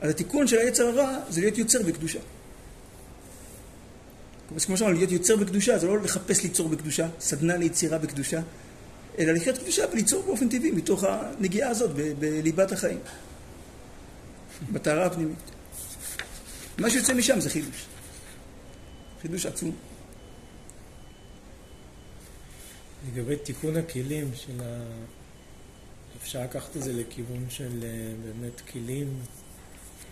אז 0.00 0.10
התיקון 0.10 0.46
של 0.46 0.58
היצר 0.58 0.88
הרע 0.88 1.18
זה 1.28 1.40
להיות 1.40 1.58
יוצר 1.58 1.82
בקדושה. 1.82 2.18
כמו 4.58 4.76
שאמרנו, 4.76 4.96
להיות 4.96 5.12
יוצר 5.12 5.36
בקדושה 5.36 5.78
זה 5.78 5.86
לא 5.86 5.98
לחפש 5.98 6.42
ליצור 6.42 6.68
בקדושה, 6.68 7.08
סדנה 7.20 7.56
ליצירה 7.56 7.98
בקדושה, 7.98 8.40
אלא 9.18 9.32
לחיות 9.32 9.58
קדושה 9.58 9.84
וליצור 9.92 10.22
באופן 10.22 10.48
טבעי 10.48 10.70
מתוך 10.70 11.04
הנגיעה 11.04 11.70
הזאת 11.70 11.90
בליבת 12.18 12.72
החיים, 12.72 12.98
בטהרה 14.72 15.06
הפנימית. 15.06 15.38
מה 16.78 16.90
שיוצא 16.90 17.14
משם 17.14 17.40
זה 17.40 17.50
חידוש. 17.50 17.86
חידוש 19.22 19.46
עצום. 19.46 19.72
לגבי 23.08 23.36
תיקון 23.36 23.76
הכלים 23.76 24.30
של 24.34 24.60
ה... 24.62 24.82
אפשר 26.22 26.42
לקחת 26.42 26.76
את 26.76 26.82
זה 26.82 26.92
לכיוון 26.92 27.46
של 27.48 27.84
אה, 27.84 27.88
באמת 28.24 28.60
כלים. 28.72 29.08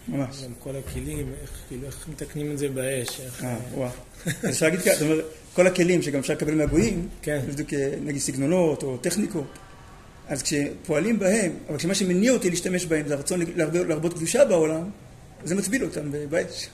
ממש. 0.08 0.42
גם 0.44 0.50
כל 0.58 0.76
הכלים, 0.76 1.32
איך, 1.42 1.50
כאילו, 1.68 1.86
איך 1.86 2.08
מתקנים 2.08 2.52
את 2.52 2.58
זה 2.58 2.68
באש. 2.68 3.20
איך... 3.20 3.44
אה, 3.44 3.58
וואו. 3.74 3.90
אז 4.26 4.48
אפשר 4.48 4.66
להגיד 4.66 4.80
ככה, 4.80 4.94
זאת 4.94 5.02
אומרת, 5.02 5.24
כל 5.54 5.66
הכלים 5.66 6.02
שגם 6.02 6.18
אפשר 6.18 6.32
לקבל 6.32 6.54
מהגויים, 6.54 7.08
כן. 7.22 7.40
בדיוק 7.48 7.68
נגיד 8.04 8.20
סגנונות 8.20 8.82
או 8.82 8.96
טכניקות, 8.96 9.58
אז 10.28 10.42
כשפועלים 10.42 11.18
בהם, 11.18 11.52
אבל 11.68 11.78
כשמה 11.78 11.94
שמניע 11.94 12.32
אותי 12.32 12.50
להשתמש 12.50 12.86
בהם 12.86 13.08
זה 13.08 13.14
הרצון 13.14 13.40
להרבות 13.56 14.14
קדושה 14.14 14.44
בעולם, 14.44 14.90
זה 15.44 15.54
מצביל 15.54 15.84
אותם 15.84 16.12
באש, 16.28 16.68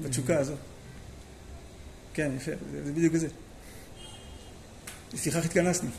בתשוקה 0.00 0.38
הזאת. 0.38 0.58
כן, 2.14 2.30
יפה, 2.36 2.52
זה 2.84 2.92
בדיוק 2.92 3.16
זה. 3.16 3.28
לפיכך 5.12 5.44
התכנסנו. 5.44 5.90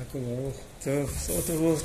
הכל 0.00 0.18
ברוך. 0.18 0.60
טוב, 0.84 1.10
בשורות 1.10 1.46
טובות. 1.46 1.84